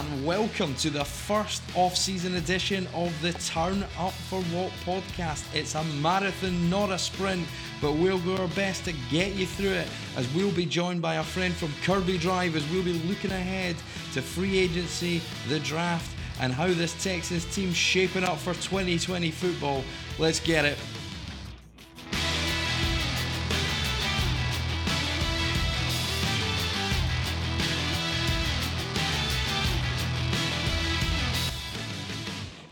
[0.00, 5.44] And welcome to the first off season edition of the Turn Up for What podcast.
[5.54, 7.46] It's a marathon, not a sprint,
[7.82, 11.16] but we'll do our best to get you through it as we'll be joined by
[11.16, 13.76] a friend from Kirby Drive as we'll be looking ahead
[14.14, 16.10] to free agency, the draft,
[16.40, 19.84] and how this Texas team's shaping up for 2020 football.
[20.18, 20.78] Let's get it.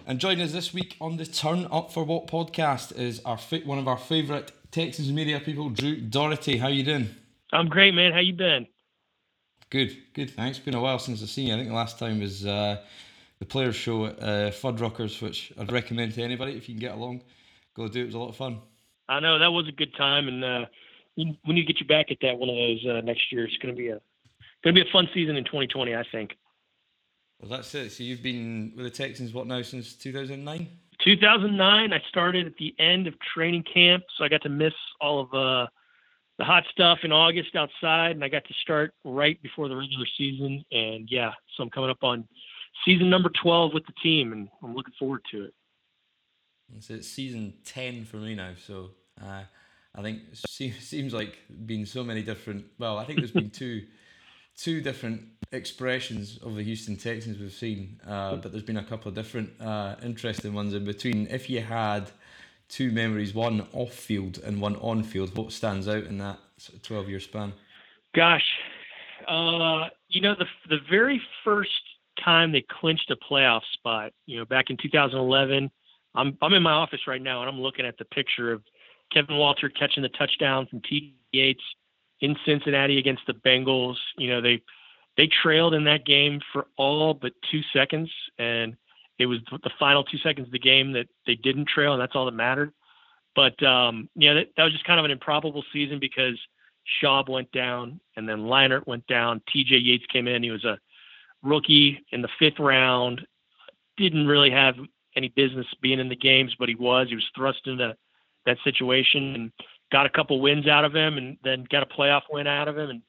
[0.09, 3.37] And joining us this week on the Turn Up for What podcast is our
[3.67, 6.57] one of our favourite Texas media people, Drew Dougherty.
[6.57, 7.11] How you doing?
[7.53, 8.15] I'm great, man.
[8.15, 8.67] How you been?
[9.69, 10.31] Good, good.
[10.31, 10.59] Thanks.
[10.59, 11.53] Been a while since I've seen you.
[11.53, 12.81] I think the last time was uh,
[13.39, 16.95] the Players Show at uh, Fuddruckers, which I'd recommend to anybody if you can get
[16.95, 17.21] along.
[17.77, 18.05] Go do it.
[18.05, 18.63] It was a lot of fun.
[19.11, 20.65] I know that was a good time, and uh,
[21.19, 23.45] we need to get you back at that one of those uh, next year.
[23.45, 24.01] It's going to be a
[24.65, 26.31] going to be a fun season in 2020, I think.
[27.41, 27.91] Well, that's it.
[27.91, 30.69] So you've been with the Texans what now since 2009?
[31.05, 31.93] 2009.
[31.93, 35.33] I started at the end of training camp, so I got to miss all of
[35.33, 35.67] uh,
[36.39, 40.07] the hot stuff in August outside, and I got to start right before the regular
[40.17, 40.65] season.
[40.73, 42.27] And yeah, so I'm coming up on
[42.85, 45.55] season number 12 with the team, and I'm looking forward to it.
[46.81, 48.53] So it's season 10 for me now.
[48.67, 48.91] So
[49.23, 49.43] uh,
[49.95, 52.67] I think it seems like been so many different.
[52.79, 53.83] Well, I think there's been two
[54.59, 59.09] two different expressions of the Houston Texans we've seen, uh, but there's been a couple
[59.09, 61.29] of different uh, interesting ones in between.
[61.29, 62.11] If you had
[62.69, 66.39] two memories, one off field and one on field, what stands out in that
[66.83, 67.53] 12 year span?
[68.15, 68.45] Gosh,
[69.29, 71.71] uh, you know, the, the very first
[72.23, 75.71] time they clinched a playoff spot, you know, back in 2011,
[76.15, 78.63] I'm, I'm in my office right now and I'm looking at the picture of
[79.13, 81.15] Kevin Walter catching the touchdown from T.
[81.33, 81.63] Yates
[82.21, 83.97] in Cincinnati against the Bengals.
[84.17, 84.63] You know, they
[85.17, 88.77] they trailed in that game for all but two seconds, and
[89.19, 92.15] it was the final two seconds of the game that they didn't trail, and that's
[92.15, 92.73] all that mattered.
[93.35, 96.39] But um, yeah, that, that was just kind of an improbable season because
[97.03, 99.43] Schaub went down, and then Leinart went down.
[99.53, 99.77] T.J.
[99.77, 100.43] Yates came in.
[100.43, 100.79] He was a
[101.43, 103.27] rookie in the fifth round.
[103.97, 104.77] Didn't really have
[105.17, 107.09] any business being in the games, but he was.
[107.09, 107.97] He was thrust into
[108.47, 109.53] that situation, and
[109.91, 112.77] got a couple wins out of him, and then got a playoff win out of
[112.77, 113.03] him, and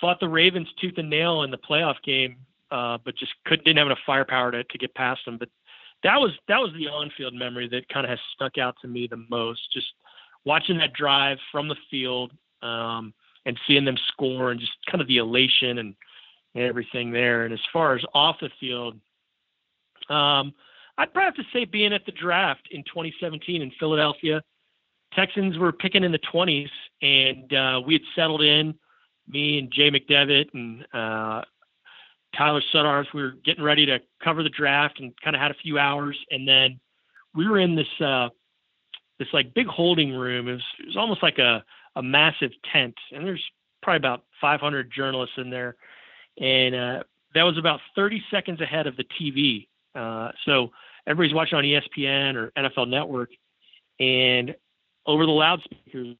[0.00, 2.36] fought the Ravens tooth and nail in the playoff game,
[2.70, 5.38] uh, but just couldn't didn't have enough firepower to, to get past them.
[5.38, 5.48] But
[6.02, 9.06] that was that was the on-field memory that kind of has stuck out to me
[9.06, 9.60] the most.
[9.72, 9.88] Just
[10.44, 12.32] watching that drive from the field
[12.62, 13.12] um,
[13.44, 15.94] and seeing them score, and just kind of the elation and,
[16.54, 17.44] everything there.
[17.44, 18.94] And as far as off the field,
[20.08, 20.52] um,
[20.96, 24.42] I'd probably have to say being at the draft in 2017 in Philadelphia
[25.14, 26.70] Texans were picking in the 20s,
[27.02, 28.74] and uh, we had settled in.
[29.26, 31.42] Me and Jay McDevitt and uh,
[32.36, 35.54] Tyler Suddarth, we were getting ready to cover the draft and kind of had a
[35.54, 36.80] few hours, and then
[37.34, 38.28] we were in this uh,
[39.18, 40.48] this like big holding room.
[40.48, 41.64] It was, it was almost like a
[41.96, 43.44] a massive tent, and there's
[43.82, 45.76] probably about 500 journalists in there,
[46.38, 47.02] and uh,
[47.34, 49.66] that was about 30 seconds ahead of the TV.
[49.94, 50.70] Uh, so
[51.06, 53.30] everybody's watching on ESPN or NFL Network,
[53.98, 54.54] and
[55.06, 56.16] over the loudspeakers,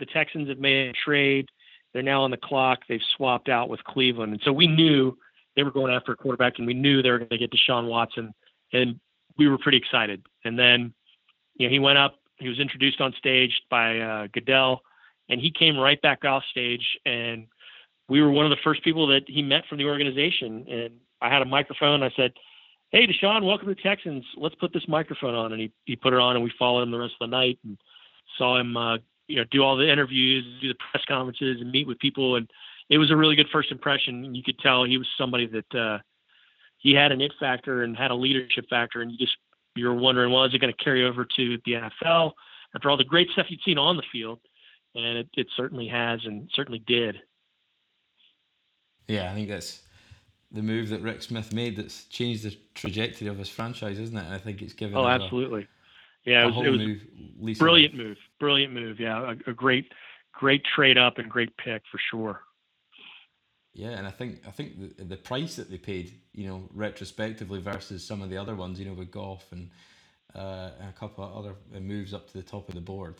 [0.00, 1.48] the Texans have made a trade.
[1.92, 2.80] They're now on the clock.
[2.88, 4.32] They've swapped out with Cleveland.
[4.32, 5.16] And so we knew
[5.56, 7.88] they were going after a quarterback and we knew they were going to get Deshaun
[7.88, 8.34] Watson.
[8.72, 8.98] And
[9.38, 10.22] we were pretty excited.
[10.44, 10.92] And then,
[11.56, 14.80] you know, he went up, he was introduced on stage by uh, Goodell,
[15.28, 16.84] and he came right back off stage.
[17.06, 17.46] And
[18.08, 20.66] we were one of the first people that he met from the organization.
[20.68, 22.02] And I had a microphone.
[22.02, 22.32] I said,
[22.94, 24.24] hey, Deshaun, welcome to Texans.
[24.36, 25.50] Let's put this microphone on.
[25.50, 27.58] And he, he put it on, and we followed him the rest of the night
[27.64, 27.76] and
[28.38, 31.88] saw him, uh, you know, do all the interviews, do the press conferences, and meet
[31.88, 32.36] with people.
[32.36, 32.48] And
[32.88, 34.32] it was a really good first impression.
[34.36, 35.98] You could tell he was somebody that uh,
[36.78, 39.02] he had an it factor and had a leadership factor.
[39.02, 39.36] And you just
[39.74, 42.30] you were wondering, well, is it going to carry over to the NFL
[42.76, 44.38] after all the great stuff you'd seen on the field?
[44.94, 47.16] And it, it certainly has, and certainly did.
[49.08, 49.82] Yeah, I think that's
[50.54, 54.24] the move that Rick Smith made that's changed the trajectory of his franchise, isn't it?
[54.24, 54.96] And I think it's given.
[54.96, 55.62] Oh, absolutely.
[55.62, 58.16] A, yeah, it was, it was move, brilliant move.
[58.38, 59.00] Brilliant move.
[59.00, 59.92] Yeah, a, a, great,
[60.32, 62.40] great trade up and great pick for sure.
[63.74, 67.60] Yeah, and I think I think the, the price that they paid, you know, retrospectively
[67.60, 69.70] versus some of the other ones, you know, with Goff and
[70.36, 73.16] uh, and a couple of other moves up to the top of the board,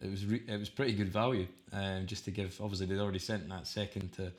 [0.00, 1.46] it was re- it was pretty good value.
[1.70, 4.32] Um, just to give, obviously they'd already sent that second to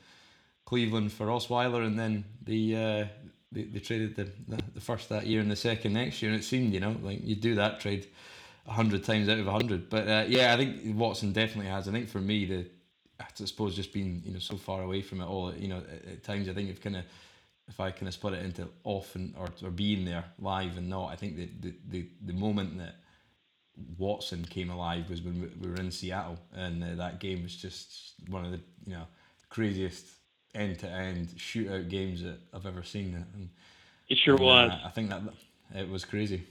[0.70, 3.04] Cleveland for Osweiler, and then the uh,
[3.50, 4.28] they, they traded the,
[4.72, 7.18] the, first that year and the second next year, and it seemed you know like
[7.24, 8.06] you do that trade
[8.68, 9.90] hundred times out of hundred.
[9.90, 11.88] But uh, yeah, I think Watson definitely has.
[11.88, 12.66] I think for me the
[13.18, 16.12] I suppose just being you know so far away from it all, you know, at,
[16.12, 17.04] at times I think if kind of
[17.66, 21.10] if I kind of split it into often or, or being there live and not,
[21.10, 22.94] I think the, the, the, the moment that
[23.98, 28.14] Watson came alive was when we were in Seattle, and uh, that game was just
[28.28, 29.08] one of the you know
[29.48, 30.06] craziest
[30.54, 33.14] end to end shootout games that I've ever seen.
[33.34, 33.48] And,
[34.08, 34.70] it sure and, was.
[34.70, 35.22] Uh, I think that
[35.74, 36.42] it was crazy.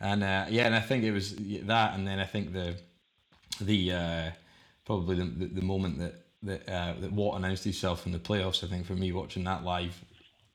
[0.00, 2.76] And uh, yeah, and I think it was that, and then I think the
[3.60, 4.30] the uh,
[4.86, 8.64] probably the, the, the moment that that uh, that Watt announced himself in the playoffs.
[8.64, 10.02] I think for me watching that live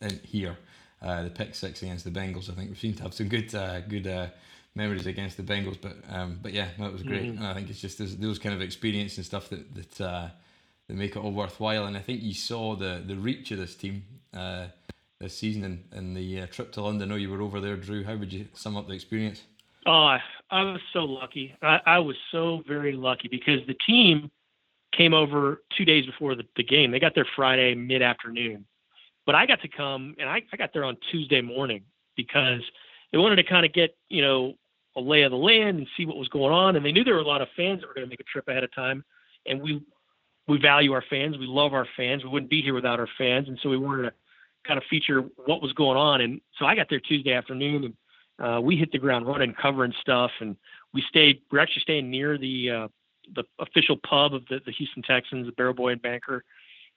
[0.02, 0.58] in here,
[1.02, 2.50] uh, the pick six against the Bengals.
[2.50, 4.28] I think we seem to have some good uh, good uh,
[4.74, 5.78] memories against the Bengals.
[5.80, 7.24] But um, but yeah, that was great.
[7.24, 7.38] Mm-hmm.
[7.38, 10.30] And I think it's just those, those kind of experience and stuff that that uh,
[10.88, 11.86] that make it all worthwhile.
[11.86, 14.04] And I think you saw the the reach of this team.
[14.34, 14.68] Uh,
[15.20, 17.10] this season and, and the trip to London.
[17.10, 18.04] I know you were over there, Drew.
[18.04, 19.44] How would you sum up the experience?
[19.86, 20.18] Oh,
[20.52, 21.56] I was so lucky.
[21.62, 24.32] I, I was so very lucky because the team
[24.96, 26.92] came over two days before the, the game.
[26.92, 28.66] They got there Friday mid afternoon,
[29.26, 31.84] but I got to come and I, I got there on Tuesday morning
[32.16, 32.62] because
[33.12, 34.54] they wanted to kind of get you know
[34.96, 37.16] a lay of the land and see what was going on, and they knew there
[37.16, 39.04] were a lot of fans that were going to make a trip ahead of time,
[39.46, 39.82] and we
[40.48, 43.48] we value our fans, we love our fans, we wouldn't be here without our fans,
[43.48, 44.14] and so we wanted to
[44.66, 47.94] kind of feature what was going on, and so I got there Tuesday afternoon and.
[48.38, 50.58] Uh, we hit the ground running, covering stuff, and
[50.94, 51.40] we stayed.
[51.50, 52.88] We're actually staying near the uh,
[53.34, 56.44] the official pub of the, the Houston Texans, the Barrowboy and Banker.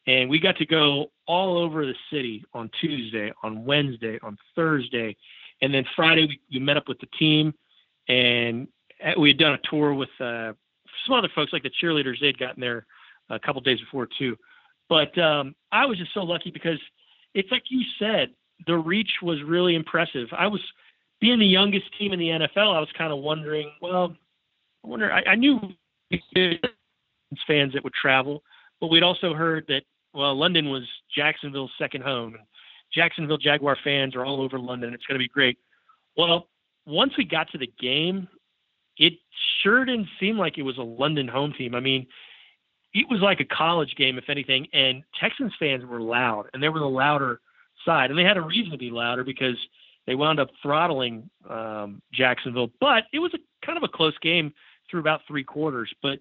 [0.06, 5.16] And we got to go all over the city on Tuesday, on Wednesday, on Thursday.
[5.60, 7.54] And then Friday, we, we met up with the team
[8.08, 8.68] and
[9.18, 10.52] we had done a tour with uh,
[11.06, 12.20] some other folks, like the cheerleaders.
[12.20, 12.86] They'd gotten there
[13.30, 14.36] a couple days before, too.
[14.88, 16.78] But um, I was just so lucky because
[17.34, 18.30] it's like you said,
[18.66, 20.28] the reach was really impressive.
[20.36, 20.60] I was
[21.20, 22.74] being the youngest team in the NFL.
[22.74, 24.14] I was kind of wondering, well,
[24.84, 25.12] I wonder.
[25.12, 25.60] I, I knew
[27.46, 28.42] fans that would travel,
[28.80, 29.82] but we'd also heard that
[30.14, 30.84] well, London was
[31.14, 32.36] Jacksonville's second home.
[32.92, 34.94] Jacksonville Jaguar fans are all over London.
[34.94, 35.58] It's going to be great.
[36.16, 36.48] Well,
[36.86, 38.26] once we got to the game,
[38.96, 39.14] it
[39.62, 41.74] sure didn't seem like it was a London home team.
[41.74, 42.06] I mean,
[42.94, 44.66] it was like a college game, if anything.
[44.72, 47.40] And Texans fans were loud, and they were the louder
[47.84, 49.56] side, and they had a reason to be louder because
[50.06, 52.70] they wound up throttling um, Jacksonville.
[52.80, 54.52] But it was a kind of a close game
[54.90, 55.92] through about three quarters.
[56.02, 56.18] But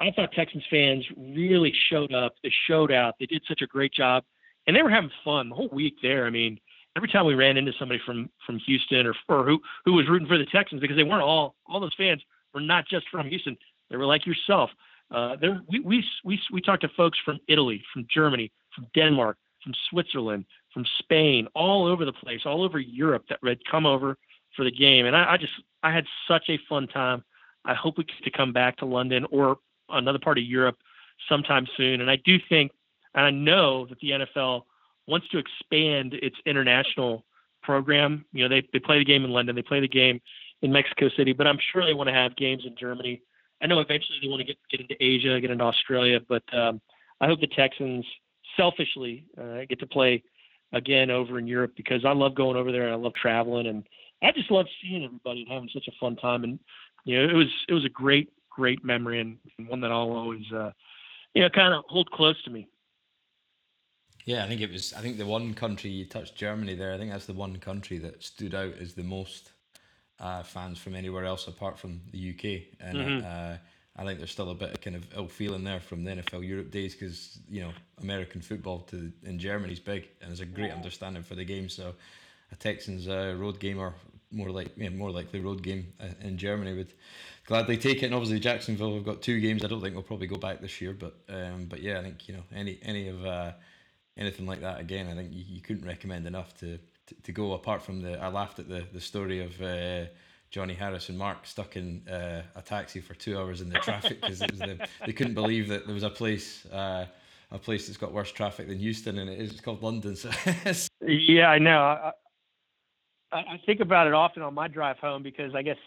[0.00, 2.34] I thought Texans fans really showed up.
[2.42, 3.14] They showed out.
[3.20, 4.24] They did such a great job,
[4.66, 6.26] and they were having fun the whole week there.
[6.26, 6.58] I mean,
[6.96, 10.28] every time we ran into somebody from from Houston or or who who was rooting
[10.28, 12.22] for the Texans because they weren't all all those fans
[12.54, 13.56] were not just from Houston.
[13.90, 14.70] They were like yourself.
[15.12, 19.36] Uh, there we, we we we talked to folks from Italy, from Germany, from Denmark,
[19.62, 24.16] from Switzerland, from Spain, all over the place, all over Europe that had come over
[24.56, 27.22] for the game, and I, I just I had such a fun time.
[27.64, 30.76] I hope we get to come back to London or another part of Europe
[31.28, 32.00] sometime soon.
[32.00, 32.72] And I do think,
[33.14, 34.62] and I know that the NFL
[35.06, 37.24] wants to expand its international
[37.62, 38.24] program.
[38.32, 40.20] You know, they, they play the game in London, they play the game
[40.62, 43.20] in Mexico City, but I'm sure they want to have games in Germany.
[43.62, 46.80] I know eventually they want to get, get into Asia, get into Australia, but um,
[47.20, 48.04] I hope the Texans
[48.56, 50.22] selfishly uh, get to play
[50.72, 53.86] again over in Europe because I love going over there and I love traveling and
[54.22, 56.44] I just love seeing everybody and having such a fun time.
[56.44, 56.58] And
[57.04, 60.44] you know, it was it was a great great memory and, one that I'll always
[60.52, 60.70] uh,
[61.34, 62.68] you know kind of hold close to me.
[64.24, 64.92] Yeah, I think it was.
[64.92, 66.92] I think the one country you touched Germany there.
[66.92, 69.52] I think that's the one country that stood out as the most
[70.22, 72.62] uh, fans from anywhere else apart from the UK.
[72.80, 73.26] And mm-hmm.
[73.26, 73.56] uh,
[73.96, 76.46] I think there's still a bit of kind of ill feeling there from the NFL
[76.46, 80.46] Europe days because you know American football to in Germany is big and there's a
[80.46, 81.68] great understanding for the game.
[81.68, 81.94] So
[82.52, 83.94] a Texans uh, road game or
[84.30, 86.94] more like yeah, more likely road game uh, in Germany would
[87.46, 88.06] gladly take it.
[88.06, 89.64] And obviously Jacksonville have got two games.
[89.64, 92.28] I don't think we'll probably go back this year, but um, but yeah, I think
[92.28, 93.52] you know any any of uh,
[94.16, 95.08] anything like that again.
[95.08, 96.78] I think you, you couldn't recommend enough to,
[97.22, 97.52] to, go.
[97.52, 99.60] Apart from the, I laughed at the the story of.
[99.60, 100.06] Uh,
[100.50, 104.20] Johnny Harris and Mark stuck in uh, a taxi for two hours in the traffic
[104.20, 107.06] because the, they couldn't believe that there was a place uh,
[107.52, 110.14] a place that's got worse traffic than Houston, and it is it's called London.
[110.72, 111.80] So yeah, I know.
[111.80, 112.12] I,
[113.32, 115.78] I think about it often on my drive home because I guess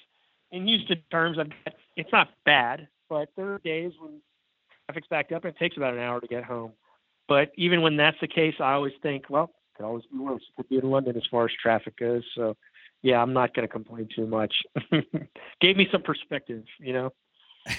[0.51, 4.19] in Houston terms, I've got, it's not bad, but there are days when
[4.85, 6.73] traffic's backed up and it takes about an hour to get home.
[7.27, 9.51] But even when that's the case, I always think, well,
[9.83, 10.03] always
[10.69, 12.23] be in London as far as traffic goes.
[12.35, 12.55] So,
[13.01, 14.53] yeah, I'm not going to complain too much.
[15.61, 17.13] Gave me some perspective, you know.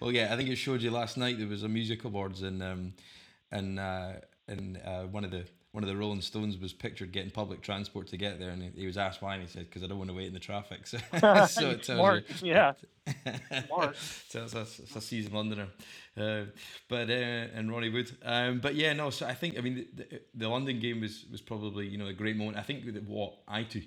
[0.00, 1.38] well, yeah, I think it showed you last night.
[1.38, 2.94] There was a music awards and um,
[3.50, 4.12] and uh,
[4.48, 5.44] in uh, one of the
[5.76, 8.86] one of the Rolling Stones was pictured getting public transport to get there, and he,
[8.86, 10.86] was asked why, and he said, "Because I don't want to wait in the traffic."
[10.86, 10.96] So,
[11.46, 12.24] so it tells Smart.
[12.42, 12.72] you, yeah,
[14.28, 15.68] so it's a, it's a seasoned Londoner,
[16.16, 16.44] uh,
[16.88, 18.10] but uh, and Ronnie Wood.
[18.24, 19.10] Um, but yeah, no.
[19.10, 22.06] So I think I mean the, the, the, London game was was probably you know
[22.06, 22.56] a great moment.
[22.56, 23.82] I think that what I took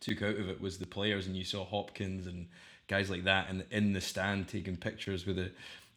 [0.00, 2.48] took out of it was the players, and you saw Hopkins and
[2.86, 5.52] guys like that, and in the stand taking pictures with the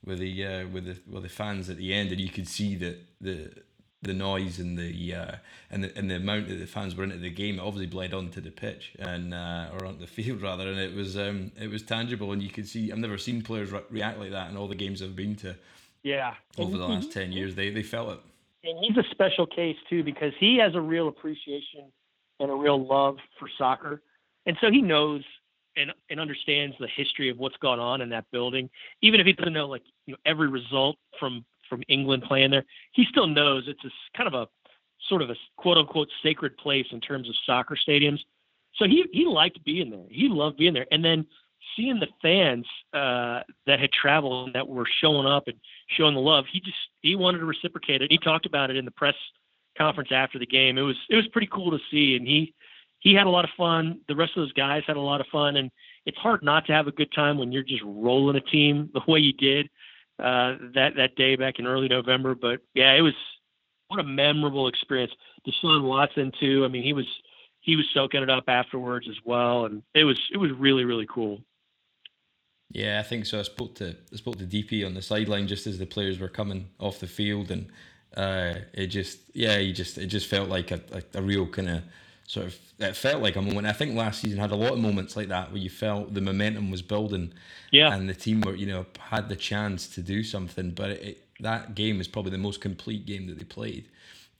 [0.05, 2.75] with the uh, with the with the fans at the end, and you could see
[2.75, 3.51] that the
[4.03, 5.35] the noise and the uh,
[5.71, 8.13] and the and the amount that the fans were into the game it obviously bled
[8.13, 11.69] onto the pitch and uh, or onto the field rather, and it was um, it
[11.69, 12.91] was tangible, and you could see.
[12.91, 15.55] I've never seen players re- react like that in all the games I've been to.
[16.03, 18.19] Yeah, over the last ten years, they they felt it.
[18.65, 21.91] And he's a special case too because he has a real appreciation
[22.39, 24.01] and a real love for soccer,
[24.45, 25.23] and so he knows
[25.75, 28.69] and and understands the history of what's gone on in that building,
[29.01, 32.65] even if he doesn't know like you know every result from from England playing there,
[32.91, 34.47] he still knows it's a kind of a
[35.09, 38.19] sort of a quote unquote sacred place in terms of soccer stadiums.
[38.75, 40.05] So he he liked being there.
[40.09, 41.25] He loved being there, and then
[41.75, 45.57] seeing the fans uh, that had traveled and that were showing up and
[45.97, 48.11] showing the love, he just he wanted to reciprocate it.
[48.11, 49.15] He talked about it in the press
[49.77, 50.77] conference after the game.
[50.77, 52.53] It was it was pretty cool to see, and he
[52.99, 53.99] he had a lot of fun.
[54.07, 55.71] The rest of those guys had a lot of fun, and
[56.05, 59.01] it's hard not to have a good time when you're just rolling a team the
[59.07, 59.69] way you did
[60.19, 62.35] uh, that that day back in early November.
[62.35, 63.15] But yeah, it was
[63.87, 65.11] what a memorable experience.
[65.47, 66.65] Deshaun Watson too.
[66.65, 67.07] I mean, he was
[67.61, 71.07] he was soaking it up afterwards as well, and it was it was really really
[71.09, 71.39] cool.
[72.71, 73.39] Yeah, I think so.
[73.39, 76.27] I spoke to I spoke to DP on the sideline just as the players were
[76.27, 77.67] coming off the field, and
[78.17, 81.69] uh, it just yeah, he just it just felt like a, a, a real kind
[81.69, 81.83] of
[82.33, 83.67] sort of it felt like a moment.
[83.67, 86.21] I think last season had a lot of moments like that where you felt the
[86.21, 87.31] momentum was building,
[87.71, 90.71] yeah, and the team were you know had the chance to do something.
[90.71, 93.85] But it, that game is probably the most complete game that they played,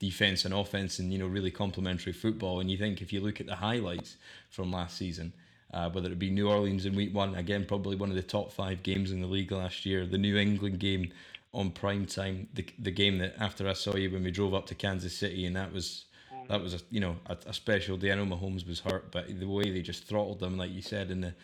[0.00, 2.58] defense and offense, and you know really complementary football.
[2.58, 4.16] And you think if you look at the highlights
[4.50, 5.32] from last season.
[5.72, 8.52] Uh, whether it be New Orleans in week one, again, probably one of the top
[8.52, 10.06] five games in the league last year.
[10.06, 11.10] The New England game
[11.52, 14.66] on prime time, the, the game that after I saw you when we drove up
[14.66, 16.04] to Kansas City, and that was
[16.48, 18.12] that was a you know a, a, special day.
[18.12, 21.10] I know Mahomes was hurt, but the way they just throttled them, like you said
[21.10, 21.34] in the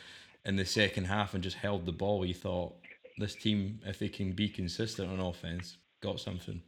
[0.44, 2.74] in the second half, and just held the ball, you thought
[3.18, 6.62] this team, if they can be consistent on offense, got something.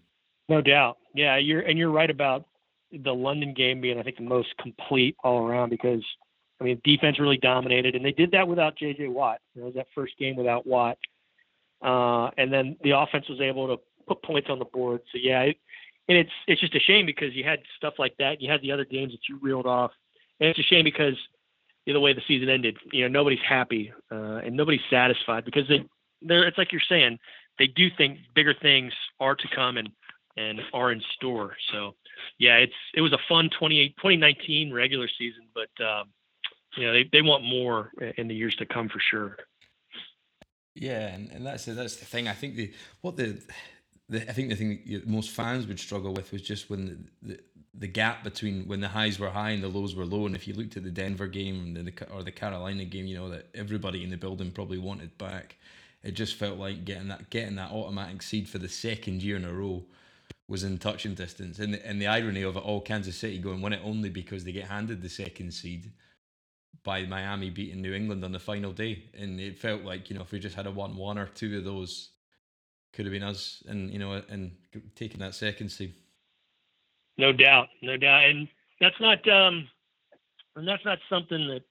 [0.49, 1.37] No doubt, yeah.
[1.37, 2.47] You're and you're right about
[2.93, 6.05] the London game being, I think, the most complete all around because
[6.61, 9.09] I mean defense really dominated, and they did that without J.J.
[9.09, 9.41] Watt.
[9.57, 10.99] It was that first game without Watt,
[11.83, 15.01] uh, and then the offense was able to put points on the board.
[15.13, 15.43] So yeah.
[15.43, 15.57] It,
[16.09, 18.41] and it's it's just a shame because you had stuff like that.
[18.41, 19.93] You had the other games that you reeled off,
[20.41, 21.17] and it's a shame because
[21.87, 25.45] you know, the way the season ended, you know, nobody's happy uh, and nobody's satisfied
[25.45, 25.85] because they
[26.21, 27.19] they're it's like you're saying
[27.59, 29.89] they do think bigger things are to come and
[30.37, 31.57] and are in store.
[31.73, 31.95] So
[32.39, 36.09] yeah, it's it was a fun 28, 2019 regular season, but um,
[36.77, 39.37] you know they, they want more in the years to come for sure.
[40.75, 42.29] Yeah, and, and that's that's the thing.
[42.29, 43.43] I think the what the
[44.09, 47.41] the, I think the thing most fans would struggle with was just when the, the,
[47.75, 50.27] the gap between when the highs were high and the lows were low.
[50.27, 53.31] And if you looked at the Denver game the, or the Carolina game, you know
[53.31, 55.57] that everybody in the building probably wanted back.
[56.03, 59.45] It just felt like getting that getting that automatic seed for the second year in
[59.45, 59.85] a row
[60.49, 61.59] was in touching distance.
[61.59, 64.45] And the, and the irony of it all, Kansas City going win it only because
[64.45, 65.91] they get handed the second seed
[66.85, 69.05] by Miami beating New England on the final day.
[69.19, 71.59] And it felt like, you know, if we just had a 1 1 or two
[71.59, 72.11] of those,
[72.93, 74.53] could have been us, and you know, and
[74.95, 75.95] taking that second seed.
[77.19, 78.49] No doubt, no doubt, and
[78.81, 79.69] that's not um,
[80.57, 81.63] and that's not something that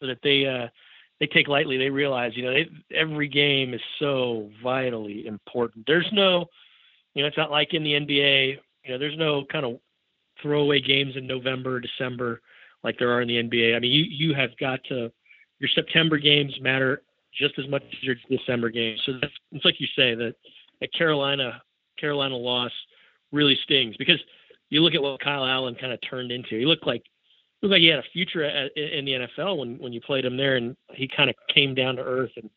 [0.00, 0.68] that they uh,
[1.20, 1.78] they take lightly.
[1.78, 5.84] They realize, you know, they, every game is so vitally important.
[5.86, 6.46] There's no,
[7.14, 8.58] you know, it's not like in the NBA.
[8.84, 9.78] You know, there's no kind of
[10.42, 12.40] throwaway games in November, December
[12.86, 13.74] like there are in the NBA.
[13.74, 15.10] I mean, you you have got to
[15.58, 17.02] your September games matter
[17.34, 19.02] just as much as your December games.
[19.04, 20.36] So that's it's like you say that
[20.82, 21.62] a Carolina
[21.98, 22.72] Carolina loss
[23.32, 24.20] really stings because
[24.70, 26.58] you look at what Kyle Allen kind of turned into.
[26.58, 27.02] He looked like
[27.62, 30.36] looked like he had a future at, in the NFL when when you played him
[30.36, 32.32] there, and he kind of came down to earth.
[32.36, 32.50] And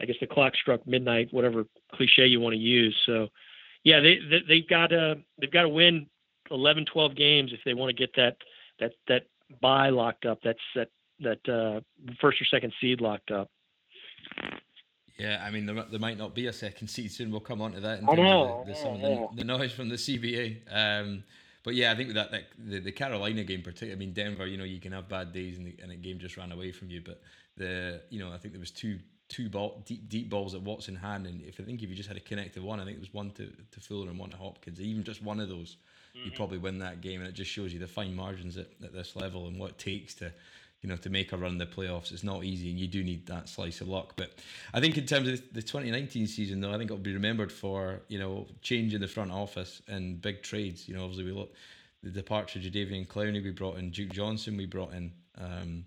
[0.00, 2.94] I guess the clock struck midnight, whatever cliche you want to use.
[3.06, 3.28] So,
[3.84, 6.06] yeah, they, they they've got to they've got to win
[6.50, 8.36] 11, 12 games if they want to get that
[8.80, 9.22] that that
[9.60, 10.38] buy locked up.
[10.44, 10.88] That's that
[11.20, 11.80] that uh,
[12.20, 13.48] first or second seed locked up.
[15.18, 17.30] Yeah, I mean, there, there might not be a second season.
[17.30, 19.28] We'll come on to that in terms I know, of the, the, some of the,
[19.36, 20.58] the, noise from the CBA.
[20.70, 21.24] Um,
[21.62, 24.56] but yeah, I think that, that the, the Carolina game, particularly, I mean, Denver, you
[24.56, 26.90] know, you can have bad days and the, and the game just ran away from
[26.90, 27.00] you.
[27.04, 27.20] But
[27.56, 30.94] the, you know, I think there was two two ball deep deep balls at Watson
[30.94, 33.00] hand, and if I think if you just had a connected one, I think it
[33.00, 34.80] was one to, to Fuller and one to Hopkins.
[34.80, 35.76] Even just one of those,
[36.16, 36.26] mm-hmm.
[36.26, 38.92] you probably win that game, and it just shows you the fine margins at, at
[38.92, 40.32] this level and what it takes to
[40.82, 42.12] you know, to make a run in the playoffs.
[42.12, 44.14] It's not easy, and you do need that slice of luck.
[44.16, 44.32] But
[44.72, 48.02] I think in terms of the 2019 season, though, I think it'll be remembered for
[48.08, 50.88] you know change in the front office and big trades.
[50.88, 51.54] You know, obviously we look
[52.02, 55.12] the departure of Jadeveon Clowney, we brought in Duke Johnson, we brought in.
[55.38, 55.84] Um,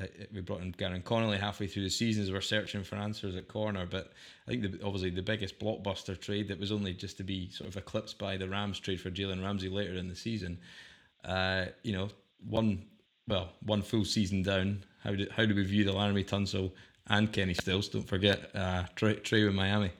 [0.00, 3.36] uh, we brought in Gareon Conley halfway through the season as we're searching for answers
[3.36, 3.84] at corner.
[3.84, 4.12] But
[4.48, 7.68] I think the, obviously the biggest blockbuster trade that was only just to be sort
[7.68, 10.58] of eclipsed by the Rams trade for Jalen Ramsey later in the season.
[11.22, 12.08] Uh, you know,
[12.48, 12.86] one
[13.28, 14.84] well, one full season down.
[15.02, 16.72] How do how do we view the Laremy Tunsil
[17.08, 17.88] and Kenny Stills?
[17.88, 19.90] Don't forget uh, Trey, with Miami.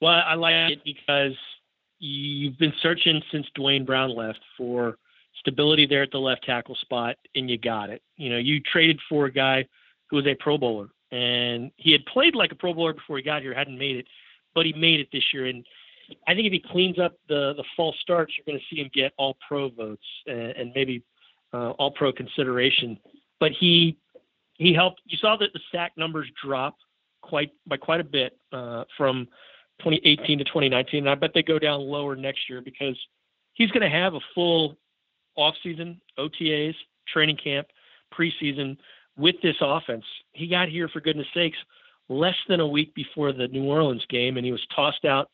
[0.00, 1.36] Well, I like it because
[1.98, 4.96] you've been searching since Duane Brown left for
[5.38, 8.02] stability there at the left tackle spot, and you got it.
[8.16, 9.66] You know, you traded for a guy
[10.08, 13.22] who was a Pro Bowler, and he had played like a Pro Bowler before he
[13.22, 14.06] got here, hadn't made it,
[14.54, 15.46] but he made it this year.
[15.46, 15.64] And
[16.26, 18.90] I think if he cleans up the the false starts, you're going to see him
[18.92, 21.02] get all Pro votes and, and maybe
[21.52, 22.98] uh, All Pro consideration.
[23.38, 23.96] But he
[24.54, 25.00] he helped.
[25.06, 26.76] You saw that the sack numbers drop
[27.22, 29.26] quite by quite a bit uh, from
[29.80, 31.00] 2018 to 2019.
[31.00, 32.98] And I bet they go down lower next year because
[33.54, 34.76] he's going to have a full
[35.38, 36.74] offseason, OTAs,
[37.08, 37.68] training camp,
[38.12, 38.76] preseason
[39.16, 40.04] with this offense.
[40.32, 41.58] He got here for goodness sakes
[42.08, 45.30] less than a week before the New Orleans game, and he was tossed out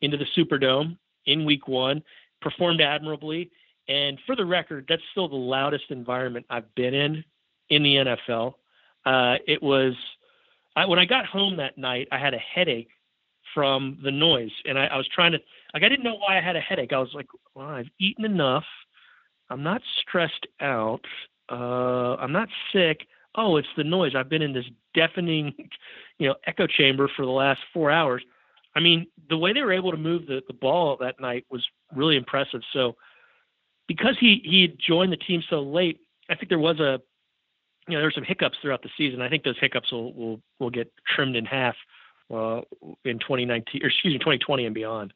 [0.00, 0.96] into the Superdome
[1.26, 2.02] in Week One.
[2.40, 3.50] Performed admirably,
[3.88, 7.24] and for the record, that's still the loudest environment I've been in
[7.70, 8.54] in the NFL.
[9.06, 9.94] Uh, it was
[10.76, 12.90] I, when I got home that night, I had a headache
[13.54, 15.38] from the noise, and I, I was trying to
[15.74, 16.92] like I didn't know why I had a headache.
[16.92, 18.64] I was like, well, I've eaten enough.
[19.50, 21.00] I'm not stressed out.
[21.50, 23.06] Uh, I'm not sick.
[23.34, 24.12] Oh, it's the noise.
[24.14, 25.54] I've been in this deafening,
[26.18, 28.22] you know, echo chamber for the last four hours.
[28.76, 31.66] I mean, the way they were able to move the, the ball that night was
[31.94, 32.60] really impressive.
[32.72, 32.96] So
[33.88, 37.00] because he he joined the team so late, I think there was a
[37.88, 39.20] you know there were some hiccups throughout the season.
[39.20, 41.74] I think those hiccups will will, will get trimmed in half
[42.32, 42.60] uh,
[43.04, 45.12] in 2019 or excuse me 2020 and beyond.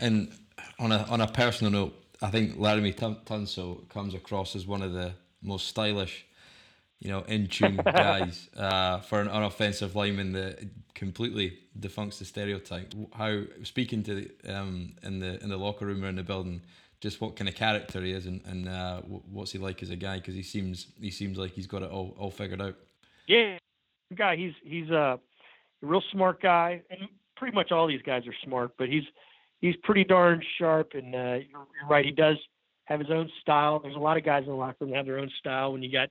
[0.00, 0.32] And
[0.80, 4.92] on a on a personal note, I think Laremy Tunsil comes across as one of
[4.92, 6.26] the most stylish,
[7.00, 12.92] you know, in tune guys uh, for an unoffensive lineman that completely defunks the stereotype.
[13.14, 16.62] How speaking to the, um, in the in the locker room or in the building,
[17.00, 19.96] just what kind of character he is and, and uh, what's he like as a
[19.96, 22.74] guy because he seems he seems like he's got it all, all figured out.
[23.26, 23.58] Yeah,
[24.16, 24.36] guy.
[24.36, 25.20] He's he's a
[25.82, 27.00] real smart guy, and
[27.36, 29.04] pretty much all these guys are smart, but he's
[29.60, 30.92] he's pretty darn sharp.
[30.94, 32.36] And uh, you're, you're right, he does
[32.84, 33.78] have his own style.
[33.78, 35.72] There's a lot of guys in the locker room that have their own style.
[35.72, 36.08] When you got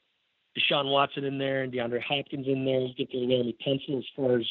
[0.58, 4.06] Deshaun Watson in there and DeAndre Hopkins in there, you get the Laremy Tunsil as
[4.16, 4.46] far as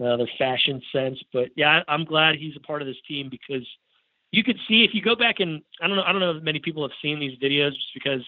[0.00, 1.18] uh, their fashion sense.
[1.32, 3.66] But yeah, I'm glad he's a part of this team because
[4.30, 6.42] you could see if you go back and I don't know I don't know if
[6.42, 8.22] many people have seen these videos just because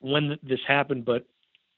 [0.00, 1.24] when this happened, but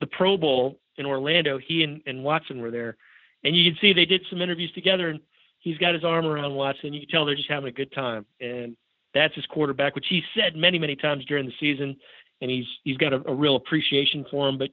[0.00, 2.96] the Pro Bowl in Orlando, he and, and Watson were there,
[3.42, 5.20] and you can see they did some interviews together, and
[5.58, 6.92] he's got his arm around Watson.
[6.92, 8.76] You can tell they're just having a good time, and
[9.12, 11.96] that's his quarterback, which he said many many times during the season,
[12.40, 14.58] and he's he's got a, a real appreciation for him.
[14.58, 14.70] But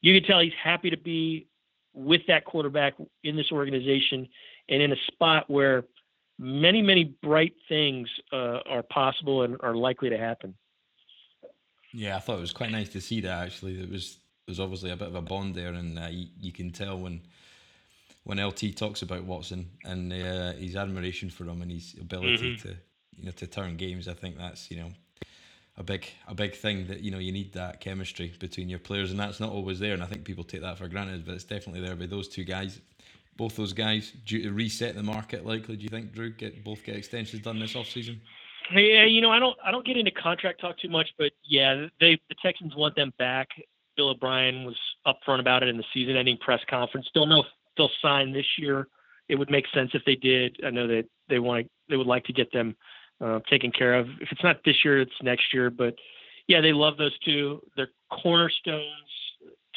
[0.00, 1.46] you can tell he's happy to be
[1.94, 4.28] with that quarterback in this organization
[4.68, 5.84] and in a spot where
[6.38, 10.54] many, many bright things uh, are possible and are likely to happen.
[11.92, 13.44] Yeah, I thought it was quite nice to see that.
[13.44, 16.52] Actually, there was there's obviously a bit of a bond there, and uh, you, you,
[16.52, 17.20] can tell when
[18.24, 22.68] when LT talks about Watson and uh, his admiration for him and his ability mm-hmm.
[22.68, 22.76] to
[23.16, 24.08] you know to turn games.
[24.08, 24.92] I think that's you know
[25.76, 29.10] a big a big thing that you know you need that chemistry between your players,
[29.10, 29.94] and that's not always there.
[29.94, 31.96] And I think people take that for granted, but it's definitely there.
[31.96, 32.80] By those two guys,
[33.36, 36.30] both those guys due to reset the market likely do you think drew?
[36.30, 38.18] Get both get extensions done this offseason?
[38.72, 41.86] Yeah you know i don't i don't get into contract talk too much but yeah
[42.00, 43.48] they the texans want them back.
[43.96, 47.08] Bill o'brien was upfront about it in the season ending press conference.
[47.14, 48.88] Don't know if they'll sign this year.
[49.28, 50.56] It would make sense if they did.
[50.64, 52.76] I know that they want they would like to get them
[53.22, 55.94] uh, taken care of if it's not this year it's next year but
[56.48, 58.86] yeah they love those two they're cornerstones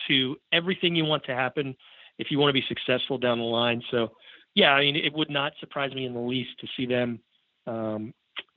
[0.07, 1.75] to everything you want to happen
[2.17, 3.81] if you want to be successful down the line.
[3.91, 4.11] So,
[4.53, 7.19] yeah, I mean, it would not surprise me in the least to see them
[7.67, 8.13] um,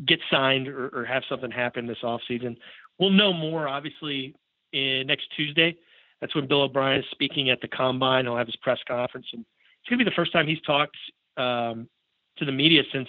[0.06, 2.56] get signed or, or, have something happen this offseason.
[2.98, 4.34] We'll know more, obviously,
[4.72, 5.76] in, next Tuesday.
[6.20, 8.26] That's when Bill O'Brien is speaking at the combine.
[8.26, 9.44] He'll have his press conference, and
[9.80, 10.96] it's going to be the first time he's talked
[11.36, 11.88] um,
[12.36, 13.08] to the media since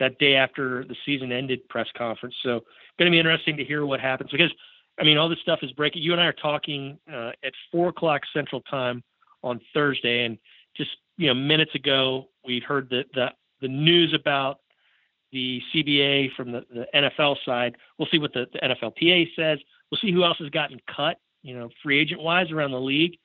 [0.00, 2.34] that day after the season ended press conference.
[2.42, 2.60] So,
[2.98, 4.52] going to be interesting to hear what happens because,
[4.98, 6.02] I mean, all this stuff is breaking.
[6.02, 9.02] You and I are talking uh, at four o'clock Central Time
[9.42, 10.36] on Thursday, and
[10.76, 13.28] just you know minutes ago we heard the the,
[13.60, 14.58] the news about
[15.32, 17.76] the CBA from the, the NFL side.
[17.98, 19.58] We'll see what the, the NFLPA says.
[19.90, 23.16] We'll see who else has gotten cut, you know, free agent wise around the league,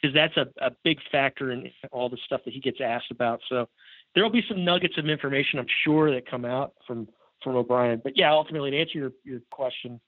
[0.00, 3.40] because that's a, a big factor in all the stuff that he gets asked about.
[3.48, 3.68] So
[4.16, 7.06] there will be some nuggets of information, I'm sure, that come out from
[7.44, 8.00] from O'Brien.
[8.02, 10.00] But yeah, ultimately to answer your, your question,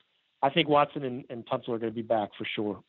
[0.42, 2.82] I think Watson and, and Tunsil are going to be back for sure.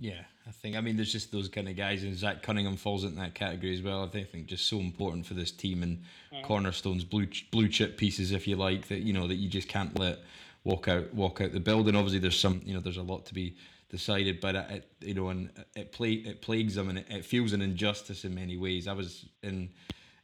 [0.00, 0.74] Yeah, I think.
[0.74, 3.74] I mean, there's just those kind of guys, and Zach Cunningham falls into that category
[3.74, 4.02] as well.
[4.02, 6.42] I think, I think just so important for this team and mm.
[6.44, 9.96] cornerstones, blue blue chip pieces, if you like, that you know that you just can't
[9.98, 10.18] let
[10.64, 11.94] walk out walk out the building.
[11.94, 13.54] Obviously, there's some, you know, there's a lot to be
[13.90, 17.60] decided, but it, you know, and it it plagues them, and it, it feels an
[17.60, 18.88] injustice in many ways.
[18.88, 19.68] I was in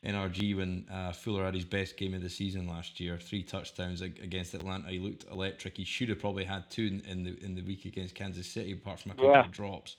[0.05, 4.01] NRG when uh, Fuller had his best game of the season last year, three touchdowns
[4.01, 4.89] against Atlanta.
[4.89, 5.77] He looked electric.
[5.77, 8.73] He should have probably had two in, in the in the week against Kansas City,
[8.73, 9.45] apart from a couple yeah.
[9.45, 9.97] of drops.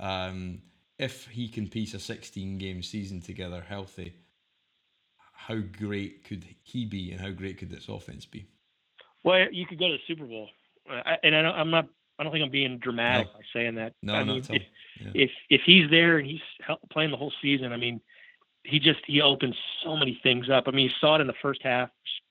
[0.00, 0.62] Um,
[0.98, 4.14] if he can piece a 16 game season together healthy,
[5.32, 8.46] how great could he be, and how great could this offense be?
[9.22, 10.48] Well, you could go to the Super Bowl,
[10.90, 11.86] I, and I am not.
[12.18, 13.32] I don't think I'm being dramatic no.
[13.34, 13.92] by saying that.
[14.02, 15.10] No, I mean, if, yeah.
[15.14, 16.40] if if he's there and he's
[16.90, 18.00] playing the whole season, I mean
[18.66, 20.64] he just he opens so many things up.
[20.66, 21.90] I mean, you saw it in the first half,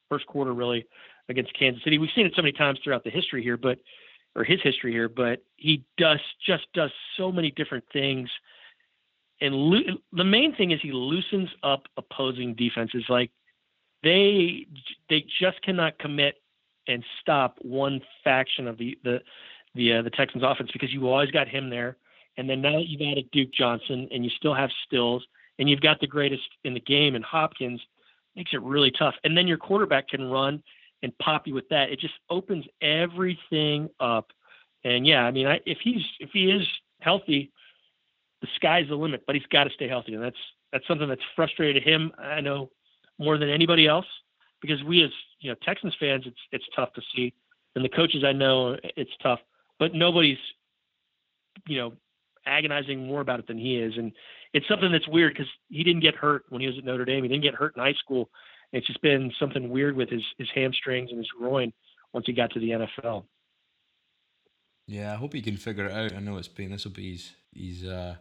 [0.09, 0.85] first quarter really
[1.29, 1.97] against Kansas City.
[1.97, 3.79] We've seen it so many times throughout the history here, but
[4.35, 8.29] or his history here, but he does just does so many different things.
[9.41, 13.05] And lo- the main thing is he loosens up opposing defenses.
[13.09, 13.31] Like
[14.03, 14.67] they
[15.09, 16.35] they just cannot commit
[16.87, 19.21] and stop one faction of the the
[19.73, 21.97] the uh, the Texans offense because you always got him there.
[22.37, 25.25] And then now that you've added Duke Johnson and you still have Stills
[25.59, 27.81] and you've got the greatest in the game in Hopkins,
[28.35, 29.15] makes it really tough.
[29.23, 30.61] And then your quarterback can run
[31.03, 31.89] and pop you with that.
[31.89, 34.31] It just opens everything up.
[34.83, 36.65] And yeah, I mean, I, if he's if he is
[36.99, 37.51] healthy,
[38.41, 39.23] the sky's the limit.
[39.25, 40.37] But he's got to stay healthy, and that's
[40.71, 42.11] that's something that's frustrated him.
[42.17, 42.69] I know
[43.17, 44.05] more than anybody else
[44.61, 47.33] because we as you know Texans fans, it's it's tough to see,
[47.75, 49.39] and the coaches I know, it's tough.
[49.79, 50.37] But nobody's
[51.67, 51.93] you know
[52.45, 54.11] agonizing more about it than he is, and
[54.55, 57.23] it's something that's weird because he didn't get hurt when he was at Notre Dame.
[57.23, 58.29] He didn't get hurt in high school.
[58.71, 61.73] It's just been something weird with his his hamstrings and his groin
[62.13, 63.25] once he got to the NFL.
[64.87, 66.13] Yeah, I hope he can figure it out.
[66.15, 68.15] I know it's been this will be his he's uh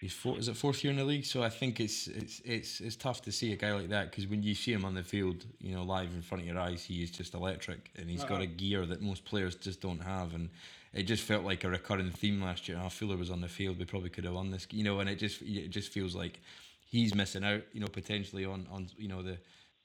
[0.00, 1.24] he's four, is it fourth year in the league?
[1.24, 4.28] So I think it's it's it's it's tough to see a guy like that because
[4.28, 6.84] when you see him on the field, you know, live in front of your eyes,
[6.84, 8.34] he is just electric and he's uh-huh.
[8.34, 10.48] got a gear that most players just don't have and
[10.96, 12.80] it just felt like a recurring theme last year.
[12.82, 15.10] Oh, Fuller was on the field, we probably could have won this, you know, and
[15.10, 16.40] it just it just feels like
[16.86, 19.38] he's missing out, you know, potentially on on you know the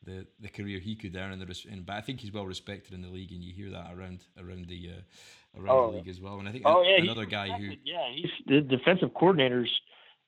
[0.03, 2.93] the, the career he could earn in the in, but I think he's well respected
[2.93, 5.91] in the league, and you hear that around around the uh, around oh.
[5.91, 6.39] the league as well.
[6.39, 9.69] And I think oh, yeah, another guy who yeah, he's the defensive coordinators.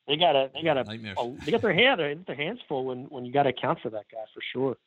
[0.08, 3.06] They got a they got a, a they got their hand their hands full when
[3.06, 4.78] when you got to account for that guy for sure.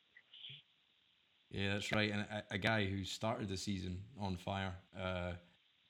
[1.50, 2.10] Yeah, that's right.
[2.12, 4.74] And a, a guy who started the season on fire.
[4.96, 5.32] Uh,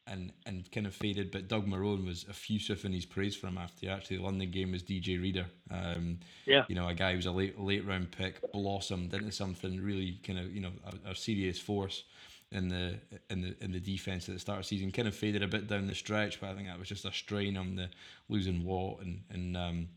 [0.07, 1.31] and and kind of faded.
[1.31, 4.73] But Doug Marrone was effusive in his praise for him after actually the London game
[4.73, 5.47] was DJ Reader.
[5.71, 9.33] Um, yeah, you know, a guy who was a late late round pick blossomed into
[9.33, 10.73] something really kind of you know
[11.07, 12.05] a, a serious force
[12.53, 12.95] in the
[13.31, 14.92] in the in the defense at the start of the season.
[14.92, 17.12] Kind of faded a bit down the stretch, but I think that was just a
[17.12, 17.88] strain on the
[18.29, 19.88] losing Watt and and um,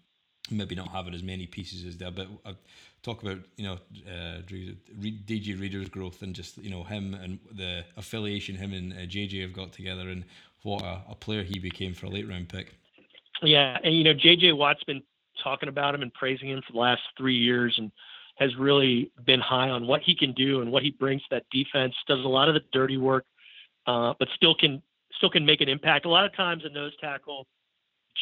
[0.52, 2.12] maybe not having as many pieces as there.
[2.12, 2.56] But I
[3.04, 3.74] talk about you know
[4.08, 8.98] uh, DJ Reader's growth and just you know him and the affiliation him and uh,
[8.98, 10.26] JJ have got together and
[10.64, 12.76] what a, a, player he became for a late round pick.
[13.42, 15.04] Yeah, and you know JJ Watt's been
[15.44, 17.92] talking about him and praising him for the last three years and
[18.36, 21.46] has really been high on what he can do and what he brings to that
[21.52, 21.94] defense.
[22.08, 23.26] Does a lot of the dirty work,
[23.88, 24.82] uh, but still can
[25.16, 26.06] still can make an impact.
[26.06, 27.48] A lot of times a nose tackle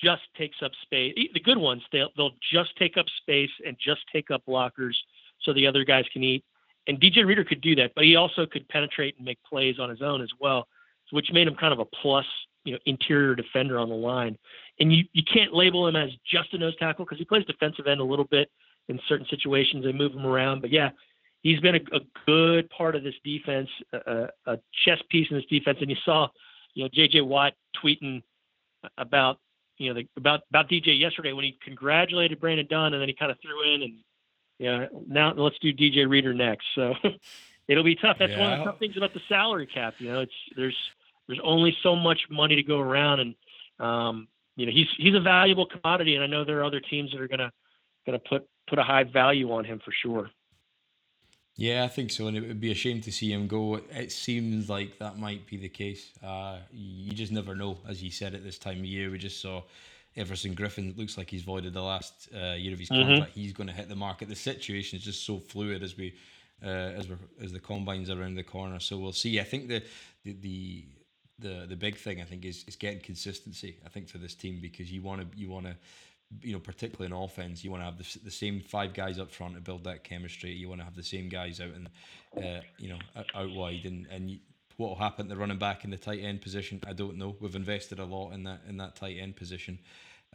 [0.04, 1.13] just takes up space.
[1.34, 4.93] The good ones, they'll they'll just take up space and just take up blockers
[5.41, 6.43] so the other guys can eat.
[6.88, 9.89] And DJ Reader could do that, but he also could penetrate and make plays on
[9.89, 10.67] his own as well,
[11.12, 12.26] which made him kind of a plus,
[12.63, 14.38] you know, interior defender on the line.
[14.80, 17.88] And you you can't label him as just a nose tackle because he plays defensive
[17.88, 18.50] end a little bit
[18.88, 19.84] in certain situations.
[19.84, 20.91] They move him around, but yeah,
[21.41, 25.45] he's been a, a good part of this defense, a, a chess piece in this
[25.50, 25.80] defense.
[25.82, 26.28] And you saw,
[26.73, 28.21] you know, JJ Watt tweeting
[28.97, 29.39] about
[29.77, 33.15] you know, the, about about DJ yesterday when he congratulated Brandon Dunn and then he
[33.15, 33.93] kind of threw in and
[34.59, 36.65] yeah, now let's do DJ Reader next.
[36.73, 36.93] So
[37.67, 38.17] it'll be tough.
[38.19, 38.39] That's yeah.
[38.39, 39.95] one of the tough things about the salary cap.
[39.99, 40.77] You know, it's there's
[41.27, 43.35] there's only so much money to go around, and
[43.79, 47.11] um, you know he's he's a valuable commodity, and I know there are other teams
[47.11, 47.51] that are gonna
[48.05, 50.29] gonna put put a high value on him for sure.
[51.59, 53.81] Yeah, I think so, and it would be a shame to see him go.
[53.89, 56.11] It seems like that might be the case.
[56.23, 59.09] Uh, you just never know, as you said at this time of year.
[59.09, 59.63] We just saw
[60.15, 63.09] Everson Griffen looks like he's voided the last uh, year of his mm-hmm.
[63.09, 63.31] contract.
[63.33, 64.29] He's going to hit the market.
[64.29, 66.13] The situation is just so fluid as we
[66.63, 68.79] uh, as we as the combines around the corner.
[68.79, 69.39] So we'll see.
[69.39, 69.83] I think the
[70.23, 70.85] the the
[71.39, 73.77] the, the big thing I think is, is getting consistency.
[73.85, 75.75] I think for this team because you want to you want to
[76.41, 79.31] you know, particularly in offense, you want to have the, the same five guys up
[79.31, 80.51] front to build that chemistry.
[80.51, 81.89] You want to have the same guys out and,
[82.37, 82.99] uh, you know,
[83.33, 83.85] out wide.
[83.85, 84.39] And and
[84.77, 86.81] what will happen to the running back in the tight end position?
[86.87, 87.35] I don't know.
[87.39, 89.79] We've invested a lot in that in that tight end position.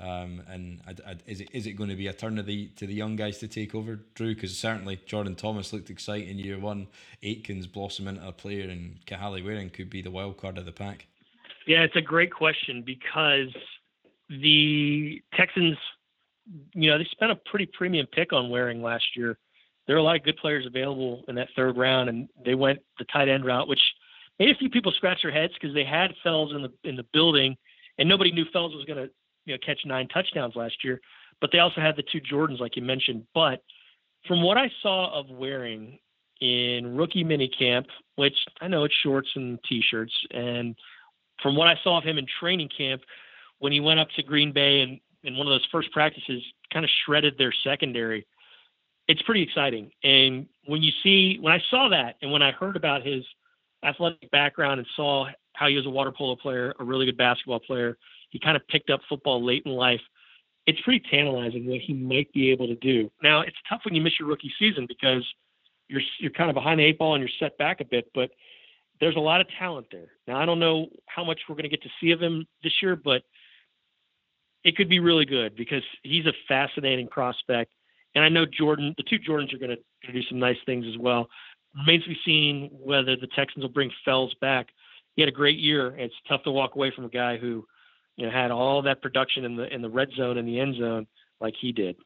[0.01, 2.69] Um, and I, I, is it is it going to be a turn of the
[2.77, 4.35] to the young guys to take over, Drew?
[4.35, 6.89] Because certainly Jordan Thomas looked exciting year one.
[7.23, 10.73] Akins blossom into a player, and Kahale Warring could be the wild card of the
[10.73, 11.07] pack.
[11.67, 13.55] Yeah, it's a great question because
[14.41, 15.77] the Texans,
[16.75, 19.39] you know, they spent a pretty premium pick on Warring last year.
[19.87, 22.79] There are a lot of good players available in that third round, and they went
[22.99, 23.81] the tight end route, which
[24.39, 27.07] made a few people scratch their heads because they had Fells in the in the
[27.13, 27.57] building,
[27.99, 29.11] and nobody knew Fells was going to
[29.45, 31.01] you know catch nine touchdowns last year.
[31.41, 33.27] But they also had the two Jordans, like you mentioned.
[33.35, 33.63] But
[34.27, 35.99] from what I saw of Warring
[36.41, 40.77] in rookie minicamp, which I know it's shorts and t-shirts, and
[41.43, 43.03] from what I saw of him in training camp,
[43.63, 46.85] when he went up to Green Bay and in one of those first practices, kind
[46.85, 48.27] of shredded their secondary.
[49.07, 49.93] It's pretty exciting.
[50.03, 53.25] And when you see, when I saw that, and when I heard about his
[53.85, 57.61] athletic background and saw how he was a water polo player, a really good basketball
[57.61, 57.97] player,
[58.31, 60.01] he kind of picked up football late in life.
[60.67, 63.13] It's pretty tantalizing what he might be able to do.
[63.23, 65.25] Now, it's tough when you miss your rookie season because
[65.87, 68.31] you're you're kind of behind the eight ball and you're set back a bit, but
[68.99, 70.09] there's a lot of talent there.
[70.27, 72.73] Now, I don't know how much we're going to get to see of him this
[72.83, 73.23] year, but
[74.65, 77.73] it could be really good because he's a fascinating prospect.
[78.15, 80.99] And I know Jordan, the two Jordans are going to do some nice things as
[80.99, 81.29] well.
[81.75, 84.69] Remains to be seen whether the Texans will bring Fells back.
[85.17, 85.97] He had a great year.
[85.97, 87.67] It's tough to walk away from a guy who,
[88.17, 90.77] you know, had all that production in the in the red zone and the end
[90.77, 91.07] zone
[91.41, 91.97] like he did.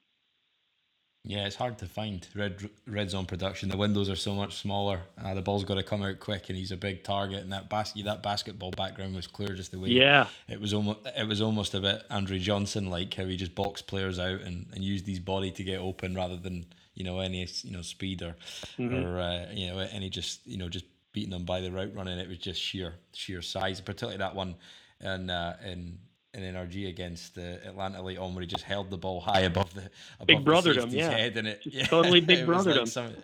[1.29, 3.69] Yeah, it's hard to find red red zone production.
[3.69, 5.01] The windows are so much smaller.
[5.23, 7.41] Uh, the ball's got to come out quick, and he's a big target.
[7.43, 9.89] And that basket, that basketball background was clear, just the way.
[9.89, 10.29] Yeah.
[10.49, 13.89] It was almost it was almost a bit Andre Johnson like how he just boxed
[13.89, 17.47] players out and, and used his body to get open rather than you know any
[17.63, 18.37] you know speed or
[18.79, 18.95] mm-hmm.
[18.95, 22.21] or uh, you know any just you know just beating them by the route running.
[22.21, 24.55] It was just sheer sheer size, particularly that one
[25.01, 25.99] and uh, in
[26.37, 29.73] in NRG against the Atlanta late on where he just held the ball high above
[29.75, 31.11] the above big brothered him, yeah.
[31.11, 33.17] head and it yeah, totally big brothered like him.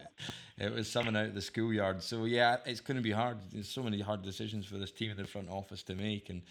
[0.59, 2.03] it was someone out of the schoolyard.
[2.03, 3.39] So yeah, it's going to be hard.
[3.53, 6.43] There's so many hard decisions for this team in the front office to make, and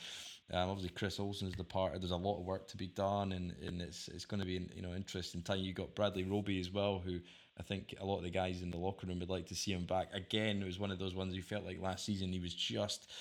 [0.54, 1.94] um, obviously Chris Olsen's the part.
[2.00, 4.70] There's a lot of work to be done, and, and it's it's going to be
[4.76, 5.60] you know interesting time.
[5.60, 7.20] You got Bradley Roby as well, who
[7.60, 9.72] I think a lot of the guys in the locker room would like to see
[9.72, 10.10] him back.
[10.14, 13.12] Again, it was one of those ones you felt like last season he was just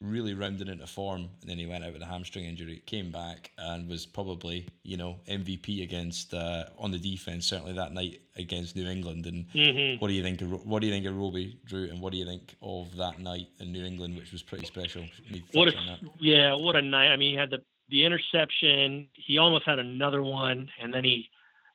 [0.00, 2.82] really rounded into form, and then he went out with a hamstring injury.
[2.86, 7.92] Came back and was probably you know MVP against uh, on the defense certainly that
[7.92, 9.26] night against New England.
[9.26, 10.00] And mm-hmm.
[10.00, 10.40] what do you think?
[10.40, 11.84] Of, what do you think of Roby Drew?
[11.90, 15.04] And what do you think of that night in New England, which was pretty special?
[15.52, 15.74] What a
[16.18, 17.12] yeah, what a night!
[17.12, 17.58] I mean, he had the
[17.90, 19.08] the interception.
[19.12, 21.28] He almost had another one, and then he,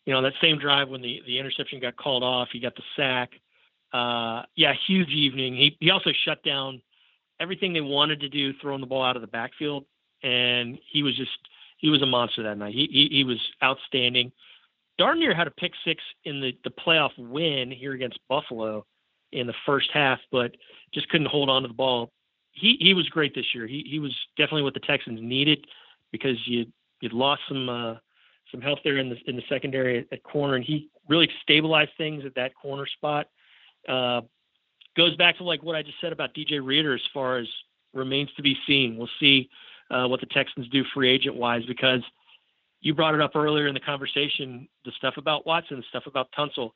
[0.05, 2.83] you know, that same drive when the the interception got called off, he got the
[2.95, 3.31] sack.
[3.93, 5.55] Uh, yeah, huge evening.
[5.55, 6.81] He he also shut down
[7.39, 9.85] everything they wanted to do, throwing the ball out of the backfield,
[10.23, 11.31] and he was just
[11.77, 12.73] he was a monster that night.
[12.73, 14.31] He he, he was outstanding.
[14.97, 18.85] Darn near had a pick six in the the playoff win here against Buffalo
[19.31, 20.55] in the first half, but
[20.93, 22.11] just couldn't hold on to the ball.
[22.51, 23.67] He he was great this year.
[23.67, 25.65] He he was definitely what the Texans needed
[26.11, 26.65] because you
[27.01, 27.95] you'd lost some uh,
[28.51, 31.91] some health there in the in the secondary at, at corner, and he really stabilized
[31.97, 33.27] things at that corner spot.
[33.87, 34.21] Uh,
[34.95, 37.47] goes back to like what I just said about DJ Reader as far as
[37.93, 38.97] remains to be seen.
[38.97, 39.49] We'll see
[39.89, 42.01] uh, what the Texans do free agent wise because
[42.81, 46.29] you brought it up earlier in the conversation the stuff about Watson, the stuff about
[46.37, 46.71] Tunsil.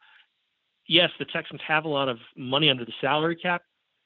[0.88, 3.62] Yes, the Texans have a lot of money under the salary cap,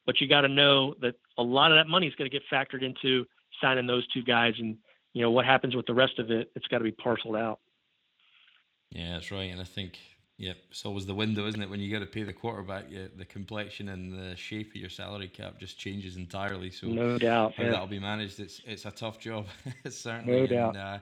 [0.06, 2.43] but you got to know that a lot of that money is going to get
[2.52, 3.26] factored into
[3.62, 4.78] signing those two guys, and
[5.13, 6.52] you know what happens with the rest of it.
[6.56, 7.60] It's got to be parceled out.
[8.89, 9.97] Yeah, that's right, and I think
[10.38, 11.69] Yep, it's always the window, isn't it?
[11.69, 14.89] When you got to pay the quarterback, yeah, the complexion and the shape of your
[14.89, 16.72] salary cap just changes entirely.
[16.72, 17.72] So no doubt, how yeah.
[17.72, 19.46] that'll be managed, it's it's a tough job,
[19.89, 20.41] certainly.
[20.41, 20.76] No doubt.
[20.76, 20.98] And, uh,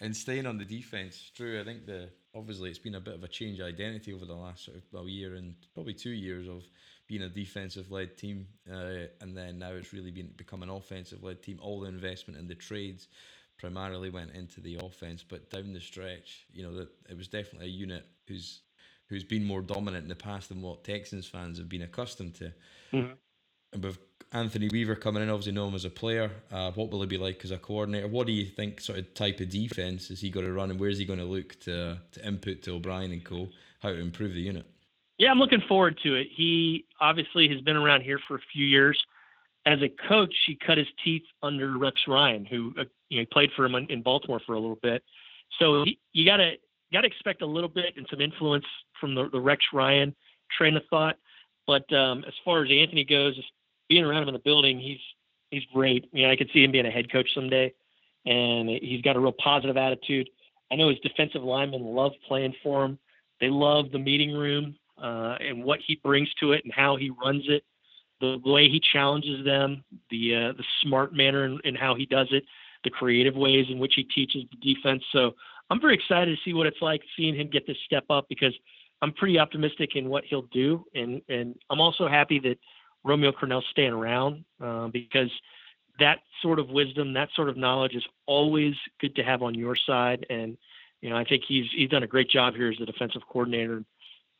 [0.00, 3.22] and staying on the defense, Drew, I think the obviously it's been a bit of
[3.22, 6.48] a change of identity over the last sort of well, year and probably two years
[6.48, 6.64] of
[7.06, 11.22] being a defensive led team, uh, and then now it's really been become an offensive
[11.22, 11.58] led team.
[11.62, 13.08] All the investment in the trades
[13.58, 17.68] primarily went into the offense, but down the stretch, you know, that it was definitely
[17.68, 18.60] a unit who's
[19.08, 22.52] who's been more dominant in the past than what Texans fans have been accustomed to.
[22.92, 23.80] Mm-hmm.
[23.80, 23.98] with
[24.32, 26.30] Anthony Weaver coming in, obviously know him as a player.
[26.50, 28.08] Uh, what will he be like as a coordinator?
[28.08, 30.80] What do you think sort of type of defense is he going to run, and
[30.80, 33.48] where is he going to look to to input to O'Brien and co
[33.80, 34.66] how to improve the unit?
[35.18, 36.26] Yeah, I'm looking forward to it.
[36.34, 39.00] He obviously has been around here for a few years.
[39.66, 42.84] As a coach, he cut his teeth under Rex Ryan, who uh,
[43.14, 45.02] you know played for him in Baltimore for a little bit.
[45.58, 46.52] So he, you gotta
[46.92, 48.64] gotta expect a little bit and some influence
[49.00, 50.14] from the, the Rex Ryan
[50.56, 51.16] train of thought.
[51.66, 53.38] But um, as far as Anthony goes,
[53.88, 55.00] being around him in the building, he's
[55.50, 56.08] he's great.
[56.12, 57.72] You know, I could see him being a head coach someday,
[58.26, 60.28] and he's got a real positive attitude.
[60.70, 62.98] I know his defensive linemen love playing for him.
[63.40, 67.10] They love the meeting room uh, and what he brings to it and how he
[67.10, 67.64] runs it,
[68.20, 72.44] the way he challenges them, the uh, the smart manner in how he does it,
[72.84, 75.02] the creative ways in which he teaches the defense.
[75.12, 75.32] So
[75.70, 78.54] I'm very excited to see what it's like seeing him get this step up because
[79.02, 82.56] I'm pretty optimistic in what he'll do, and and I'm also happy that
[83.04, 85.30] Romeo Crennel's staying around uh, because
[85.98, 89.76] that sort of wisdom, that sort of knowledge is always good to have on your
[89.76, 90.26] side.
[90.30, 90.56] And
[91.00, 93.84] you know, I think he's he's done a great job here as the defensive coordinator.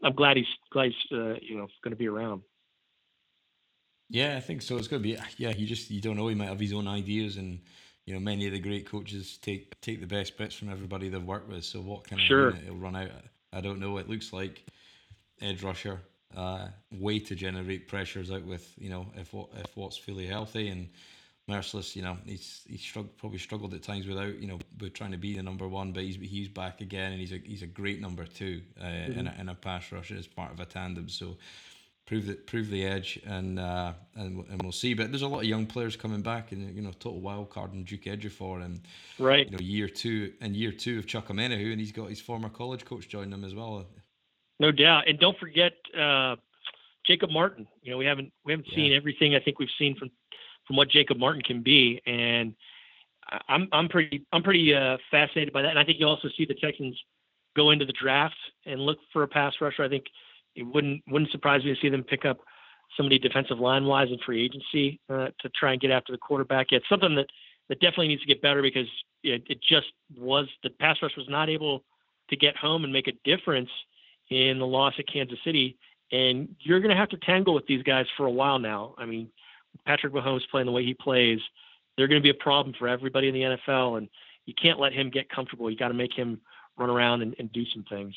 [0.02, 2.42] I'm glad he's glad he's uh, you know going to be around.
[4.10, 4.76] Yeah, I think so.
[4.76, 5.50] It's going to be yeah.
[5.50, 6.28] You just you don't know.
[6.28, 7.60] He might have his own ideas, and
[8.06, 11.22] you know many of the great coaches take take the best bits from everybody they've
[11.22, 11.64] worked with.
[11.64, 12.48] So what kind of sure.
[12.50, 13.10] it'll run out?
[13.52, 13.98] I don't know.
[13.98, 14.64] It looks like
[15.40, 16.00] edge rusher
[16.36, 20.88] uh, way to generate pressures out with you know if if Watt's fully healthy and
[21.48, 21.94] Mercilus.
[21.94, 25.18] you know he's he's struggled, probably struggled at times without you know with trying to
[25.18, 28.00] be the number one, but he's he's back again and he's a he's a great
[28.00, 29.18] number two uh, mm-hmm.
[29.18, 31.08] in a, in a pass rush as part of a tandem.
[31.08, 31.36] So
[32.06, 34.94] prove the prove the edge and uh, and and we'll see.
[34.94, 37.72] But there's a lot of young players coming back, and you know, total wild card
[37.72, 38.80] and Duke Ejiofor, and
[39.18, 42.20] right, you know, year two and year two of Chuck Omenihu, and he's got his
[42.20, 43.86] former college coach joining him as well.
[44.60, 46.36] No doubt, and don't forget uh,
[47.06, 47.66] Jacob Martin.
[47.82, 48.76] You know, we haven't we haven't yeah.
[48.76, 50.10] seen everything I think we've seen from
[50.66, 52.54] from what Jacob Martin can be, and
[53.48, 55.70] I'm I'm pretty I'm pretty uh, fascinated by that.
[55.70, 57.00] And I think you also see the Texans
[57.56, 58.36] go into the draft
[58.66, 59.84] and look for a pass rusher.
[59.84, 60.04] I think
[60.54, 62.38] it wouldn't wouldn't surprise me to see them pick up
[62.96, 66.68] somebody defensive line wise in free agency uh, to try and get after the quarterback.
[66.70, 67.26] It's something that
[67.68, 68.86] that definitely needs to get better because
[69.22, 69.86] it, it just
[70.16, 71.82] was the pass rush was not able
[72.28, 73.70] to get home and make a difference
[74.30, 75.76] in the loss at Kansas City.
[76.12, 78.94] And you're going to have to tangle with these guys for a while now.
[78.98, 79.30] I mean,
[79.86, 81.40] Patrick Mahomes playing the way he plays,
[81.96, 83.98] they're going to be a problem for everybody in the NFL.
[83.98, 84.08] And
[84.46, 85.70] you can't let him get comfortable.
[85.70, 86.40] You got to make him
[86.76, 88.14] run around and, and do some things.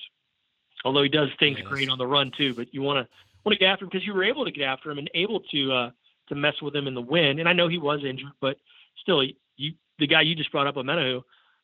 [0.85, 1.67] Although he does things yes.
[1.67, 3.13] great on the run too, but you want to
[3.43, 5.39] want to get after him because you were able to get after him and able
[5.51, 5.91] to uh,
[6.29, 7.39] to mess with him in the win.
[7.39, 8.57] And I know he was injured, but
[9.01, 11.23] still, you the guy you just brought up, Omenihu,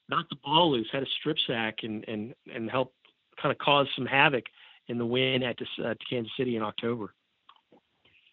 [0.10, 2.95] knocked the ball loose, had a strip sack, and and and helped
[3.41, 4.45] kind of cause some havoc
[4.88, 7.13] in the win at, this, uh, Kansas City in October.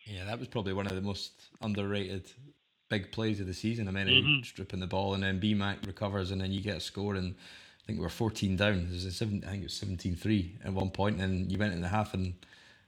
[0.05, 2.31] Yeah, that was probably one of the most underrated
[2.89, 3.87] big plays of the season.
[3.87, 4.43] I mean, mm-hmm.
[4.43, 7.37] stripping the ball and then BMAC recovers and then you get a score and
[7.91, 8.87] think we were 14 down.
[8.89, 11.73] It was a seven, I think it was 17-3 at one point and you went
[11.73, 12.35] in the half and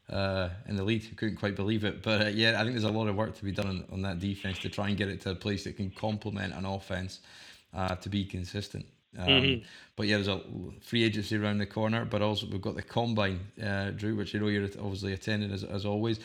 [0.09, 1.17] uh, in the lead.
[1.17, 2.03] couldn't quite believe it.
[2.03, 4.03] But uh, yeah, I think there's a lot of work to be done on, on,
[4.03, 7.21] that defense to try and get it to a place that can complement an offense
[7.75, 8.87] uh, to be consistent.
[9.19, 9.65] Um, mm-hmm.
[9.97, 10.41] But yeah, there's a
[10.81, 14.41] free agency around the corner, but also we've got the combine, uh, Drew, which you
[14.41, 16.21] know you're obviously attending as, as always.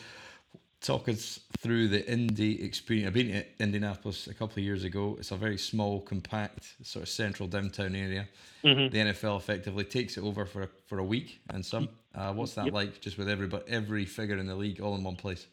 [0.80, 3.08] Talk us through the Indy experience.
[3.08, 5.16] I've been to Indianapolis a couple of years ago.
[5.18, 8.28] It's a very small, compact, sort of central downtown area.
[8.64, 8.92] Mm-hmm.
[8.92, 11.88] The NFL effectively takes it over for a, for a week and some.
[12.14, 12.74] Uh, what's that yep.
[12.74, 15.46] like, just with every every figure in the league all in one place?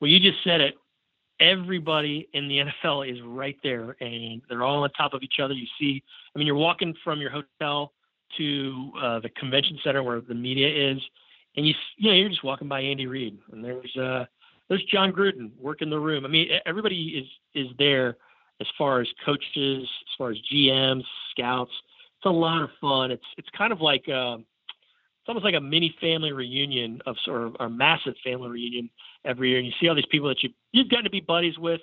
[0.00, 0.74] Well, you just said it
[1.40, 5.54] everybody in the NFL is right there and they're all on top of each other.
[5.54, 6.02] You see,
[6.34, 7.92] I mean, you're walking from your hotel
[8.38, 11.00] to uh, the convention center where the media is,
[11.56, 14.26] and you you know you're just walking by Andy Reid, and there's uh
[14.68, 16.24] there's Jon Gruden working the room.
[16.24, 18.16] I mean, everybody is is there
[18.60, 21.72] as far as coaches, as far as GMs, scouts.
[22.18, 23.10] It's a lot of fun.
[23.10, 27.42] It's it's kind of like uh, it's almost like a mini family reunion of sort
[27.42, 28.90] of a massive family reunion
[29.24, 29.58] every year.
[29.58, 31.80] And you see all these people that you you've gotten to be buddies with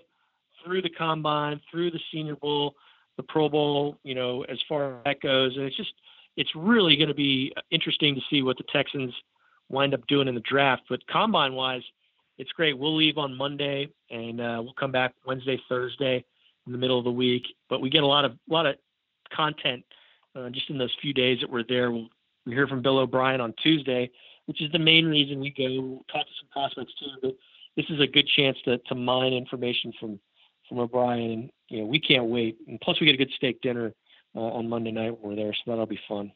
[0.64, 2.76] through the combine, through the Senior Bowl,
[3.18, 3.98] the Pro Bowl.
[4.04, 5.94] You know, as far as that goes, and it's just
[6.36, 9.14] it's really going to be interesting to see what the Texans
[9.70, 10.84] wind up doing in the draft.
[10.90, 11.84] But combine wise,
[12.38, 12.78] it's great.
[12.78, 16.24] We'll leave on Monday and uh, we'll come back Wednesday, Thursday
[16.66, 17.44] in the middle of the week.
[17.70, 18.76] But we get a lot of a lot of
[19.34, 19.84] content
[20.36, 21.92] uh, just in those few days that we're there.
[21.92, 22.10] We'll
[22.46, 24.10] we hear from Bill O'Brien on Tuesday,
[24.48, 27.08] which is the main reason we go we'll talk to some prospects too.
[27.22, 27.36] But
[27.78, 30.20] this is a good chance to to mine information from
[30.68, 32.58] from O'Brien, and you know we can't wait.
[32.68, 33.94] And plus, we get a good steak dinner
[34.36, 36.32] uh, on Monday night when we're there, so that'll be fun.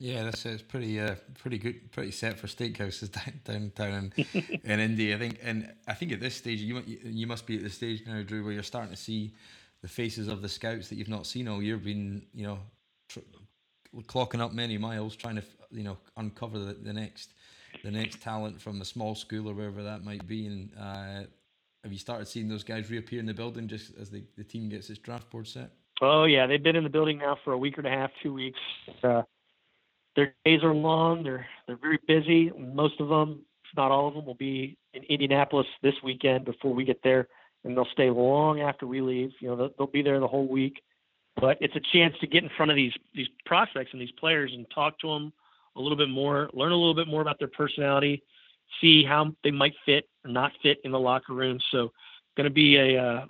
[0.00, 3.10] Yeah, that's it's pretty uh, pretty good, pretty set for steakhouses
[3.44, 5.16] down down in, in India.
[5.16, 8.04] I think, and I think at this stage you you must be at the stage
[8.06, 9.34] now, Drew, where you're starting to see
[9.82, 12.58] the faces of the scouts that you've not seen all year, been you know
[13.08, 13.20] tr-
[14.06, 15.42] clocking up many miles trying to
[15.72, 17.32] you know uncover the, the next
[17.82, 20.46] the next talent from a small school or wherever that might be.
[20.46, 21.22] And uh,
[21.82, 24.68] have you started seeing those guys reappear in the building just as the, the team
[24.68, 25.72] gets its draft board set?
[26.00, 28.32] Oh yeah, they've been in the building now for a week and a half, two
[28.32, 28.60] weeks.
[29.02, 29.22] Uh,
[30.18, 31.22] their days are long.
[31.22, 32.50] They're they're very busy.
[32.58, 36.74] Most of them, if not all of them, will be in Indianapolis this weekend before
[36.74, 37.28] we get there,
[37.62, 39.30] and they'll stay long after we leave.
[39.40, 40.82] You know, they'll, they'll be there the whole week.
[41.40, 44.50] But it's a chance to get in front of these these prospects and these players
[44.52, 45.32] and talk to them
[45.76, 48.24] a little bit more, learn a little bit more about their personality,
[48.80, 51.60] see how they might fit or not fit in the locker room.
[51.70, 51.92] So,
[52.36, 53.26] going to be a uh,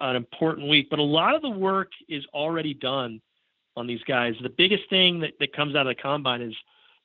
[0.00, 0.88] an important week.
[0.90, 3.20] But a lot of the work is already done
[3.76, 4.34] on these guys.
[4.42, 6.54] The biggest thing that, that comes out of the combine is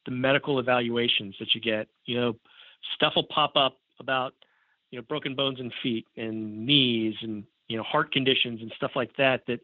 [0.06, 1.88] the medical evaluations that you get.
[2.06, 2.36] You know,
[2.96, 4.34] stuff will pop up about,
[4.92, 8.92] you know, broken bones and feet and knees and, you know, heart conditions and stuff
[8.96, 9.60] like that, that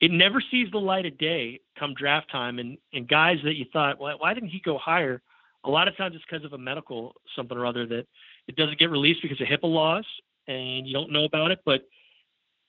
[0.00, 2.58] it never sees the light of day come draft time.
[2.58, 5.22] And, and guys that you thought, well, why didn't he go higher?
[5.64, 8.06] A lot of times it's because of a medical something or other that
[8.48, 10.04] it doesn't get released because of HIPAA laws
[10.48, 11.60] and you don't know about it.
[11.64, 11.82] But,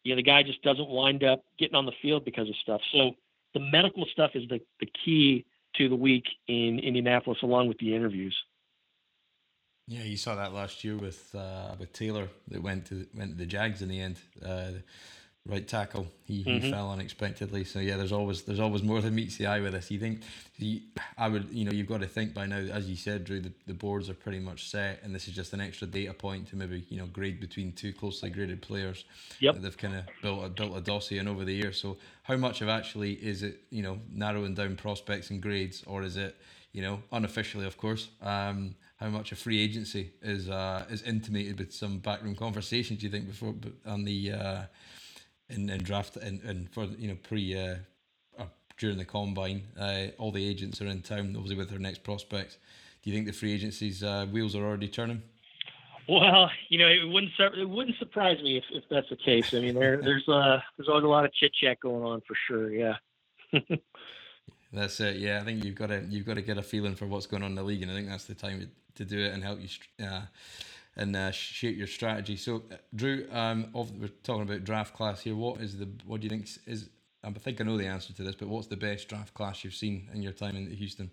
[0.04, 2.82] you know, the guy just doesn't wind up getting on the field because of stuff.
[2.92, 3.16] So,
[3.54, 5.46] the medical stuff is the, the key
[5.76, 8.36] to the week in Indianapolis, along with the interviews.
[9.88, 13.38] Yeah, you saw that last year with uh, with Taylor that went to went to
[13.38, 14.18] the Jags in the end.
[14.44, 14.72] Uh,
[15.46, 16.08] right tackle.
[16.24, 16.66] He, mm-hmm.
[16.66, 17.66] he fell unexpectedly.
[17.66, 19.92] So yeah, there's always there's always more than meets the eye with this.
[19.92, 20.22] You think
[20.58, 20.82] you,
[21.18, 23.52] I would you know you've got to think by now, as you said, Drew, the,
[23.68, 26.56] the boards are pretty much set, and this is just an extra data point to
[26.56, 29.04] maybe you know grade between two closely graded players.
[29.40, 29.58] Yep.
[29.60, 31.80] they've kind of built a built a dossier and over the years.
[31.80, 36.04] So how much of actually is it you know narrowing down prospects and grades, or
[36.04, 36.38] is it
[36.72, 38.10] you know unofficially, of course.
[38.22, 43.02] Um, how much a free agency is uh, is intimated with some backroom conversations?
[43.02, 43.54] Do you think before
[43.86, 44.62] on the uh,
[45.54, 47.76] in, in draft and, and for you know pre uh,
[48.38, 48.46] uh,
[48.78, 52.58] during the combine, uh, all the agents are in town, obviously with their next prospects.
[53.02, 55.22] Do you think the free agency's uh, wheels are already turning?
[56.08, 59.54] Well, you know, it wouldn't it wouldn't surprise me if, if that's the case.
[59.54, 62.36] I mean, there there's uh there's always a lot of chit chat going on for
[62.48, 62.72] sure.
[62.72, 62.96] Yeah.
[64.74, 65.18] that's it.
[65.18, 67.44] Yeah, I think you've got to you've got to get a feeling for what's going
[67.44, 69.60] on in the league, and I think that's the time to do it and help
[69.62, 69.70] you
[70.06, 70.24] uh,
[70.96, 72.38] and uh, shape your strategy.
[72.38, 75.36] So, uh, Drew, um, we're talking about draft class here.
[75.36, 76.90] What is the what do you think is?
[77.24, 79.76] I think I know the answer to this, but what's the best draft class you've
[79.76, 81.10] seen in your time in Houston?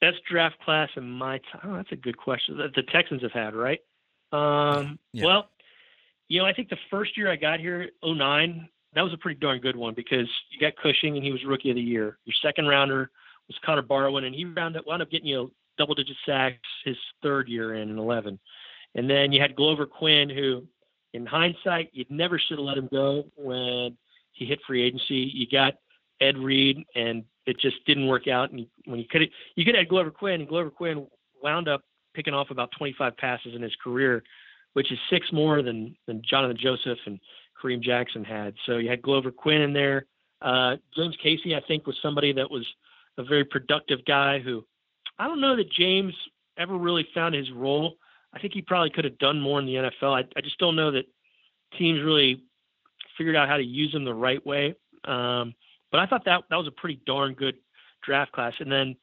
[0.00, 1.60] Best draft class in my time.
[1.64, 2.56] Oh, that's a good question.
[2.56, 3.80] That the Texans have had, right?
[4.32, 5.26] Um, yeah.
[5.26, 5.48] Well,
[6.28, 9.38] you know, I think the first year I got here, 09, that was a pretty
[9.38, 12.18] darn good one because you got Cushing and he was rookie of the year.
[12.24, 13.10] Your second rounder
[13.46, 16.96] was Connor Barwin, and he wound up wound up getting you double digit sacks his
[17.22, 18.38] third year in, in 11.
[18.96, 20.64] And then you had Glover Quinn, who,
[21.12, 23.96] in hindsight, you never should have let him go when
[24.32, 25.30] he hit free agency.
[25.32, 25.74] You got
[26.20, 28.50] Ed Reed, and it just didn't work out.
[28.50, 31.06] And when you could, you could have Glover Quinn, and Glover Quinn
[31.42, 31.82] wound up
[32.14, 34.22] picking off about 25 passes in his career,
[34.72, 37.20] which is six more than than Jonathan Joseph and
[37.62, 38.54] Kareem Jackson had.
[38.64, 40.06] So you had Glover Quinn in there.
[40.40, 42.66] Uh, James Casey, I think, was somebody that was
[43.18, 44.64] a very productive guy who
[45.18, 46.14] I don't know that James
[46.58, 47.96] ever really found his role
[48.36, 50.14] I think he probably could have done more in the NFL.
[50.14, 51.06] I, I just don't know that
[51.78, 52.42] teams really
[53.16, 54.74] figured out how to use him the right way.
[55.04, 55.54] Um,
[55.90, 57.56] but I thought that that was a pretty darn good
[58.04, 58.52] draft class.
[58.60, 58.94] And then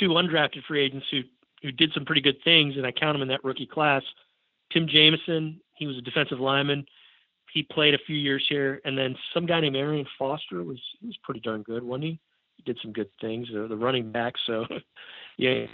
[0.00, 1.22] two undrafted free agents who
[1.62, 4.02] who did some pretty good things, and I count him in that rookie class.
[4.72, 6.86] Tim Jamison, he was a defensive lineman.
[7.52, 11.08] He played a few years here, and then some guy named Arian Foster was he
[11.08, 12.20] was pretty darn good, wasn't he?
[12.56, 13.48] He did some good things.
[13.52, 14.66] The, the running back, so
[15.36, 15.66] yeah,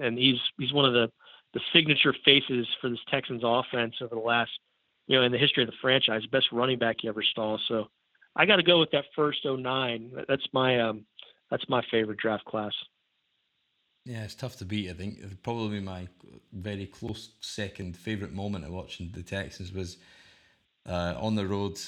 [0.00, 1.10] and he's he's one of the
[1.54, 4.50] the signature faces for this Texans offense over the last,
[5.06, 7.58] you know, in the history of the franchise, best running back you ever saw.
[7.68, 7.88] So
[8.36, 10.24] I got to go with that first 09.
[10.28, 11.04] That's my um,
[11.50, 12.72] that's my favorite draft class.
[14.04, 14.90] Yeah, it's tough to beat.
[14.90, 16.08] I think probably my
[16.52, 19.98] very close second favorite moment of watching the Texans was
[20.88, 21.78] uh, on the road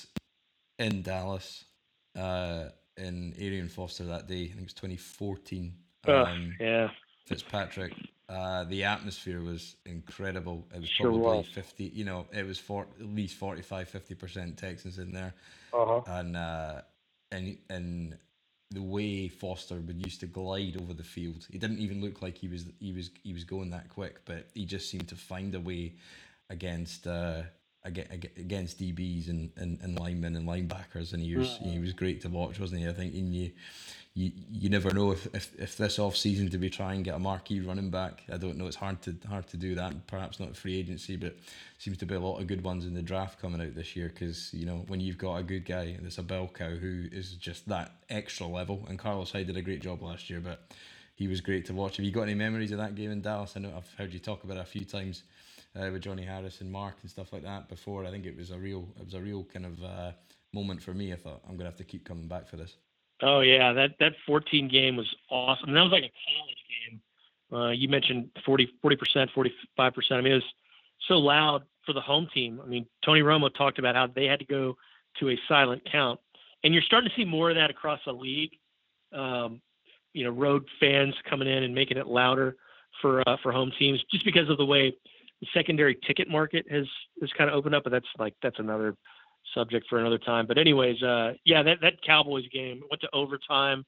[0.78, 1.64] in Dallas
[2.18, 2.64] uh,
[2.96, 4.44] in Arian Foster that day.
[4.44, 5.72] I think it was 2014.
[6.08, 6.88] Um, yeah.
[7.26, 7.94] Fitzpatrick
[8.30, 10.64] uh, the atmosphere was incredible.
[10.72, 11.46] It was sure probably was.
[11.48, 15.34] 50, you know, it was for at least 45, 50% Texans in there.
[15.72, 16.00] Uh-huh.
[16.06, 16.82] And, uh,
[17.32, 18.16] and, and
[18.70, 22.38] the way Foster would used to glide over the field, he didn't even look like
[22.38, 25.52] he was, he was, he was going that quick, but he just seemed to find
[25.56, 25.94] a way
[26.50, 27.42] against, uh,
[27.84, 31.70] against DBs and, and, and linemen and linebackers, and he was mm-hmm.
[31.70, 32.88] he was great to watch, wasn't he?
[32.88, 33.50] I think in you
[34.14, 37.14] you, you never know if, if, if this off season to be trying and get
[37.14, 38.24] a marquee running back.
[38.30, 38.66] I don't know.
[38.66, 40.08] It's hard to hard to do that.
[40.08, 41.36] Perhaps not free agency, but
[41.78, 44.08] seems to be a lot of good ones in the draft coming out this year.
[44.08, 47.34] Because you know when you've got a good guy that's a bell cow who is
[47.34, 48.84] just that extra level.
[48.88, 50.60] And Carlos Hyde did a great job last year, but
[51.14, 51.98] he was great to watch.
[51.98, 53.54] Have you got any memories of that game in Dallas?
[53.56, 55.22] I know I've heard you talk about it a few times
[55.76, 58.04] uh, with Johnny Harris and Mark and stuff like that before.
[58.04, 60.12] I think it was a real it was a real kind of uh,
[60.52, 61.12] moment for me.
[61.12, 62.74] I thought I'm gonna have to keep coming back for this.
[63.22, 65.72] Oh yeah, that that 14 game was awesome.
[65.72, 67.00] That was like a college game.
[67.52, 70.18] Uh, you mentioned 40 40 percent, 45 percent.
[70.18, 70.54] I mean, it was
[71.08, 72.60] so loud for the home team.
[72.62, 74.76] I mean, Tony Romo talked about how they had to go
[75.18, 76.20] to a silent count,
[76.64, 78.52] and you're starting to see more of that across the league.
[79.12, 79.60] Um,
[80.12, 82.56] you know, road fans coming in and making it louder
[83.00, 84.94] for uh, for home teams, just because of the way
[85.54, 86.86] secondary ticket market has
[87.20, 87.84] has kind of opened up.
[87.84, 88.96] But that's like that's another
[89.54, 90.46] subject for another time.
[90.46, 93.84] But anyways, uh, yeah, that that Cowboys game went to overtime.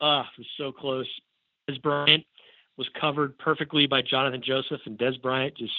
[0.00, 1.06] Ah, it was so close.
[1.70, 2.24] Dez Bryant
[2.76, 5.72] was covered perfectly by Jonathan Joseph, and Dez Bryant just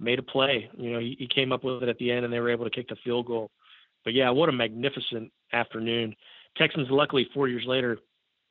[0.00, 0.70] made a play.
[0.76, 2.64] You know, he, he came up with it at the end, and they were able
[2.64, 3.50] to kick the field goal.
[4.04, 6.14] But yeah, what a magnificent afternoon.
[6.56, 7.98] Texans, luckily, four years later,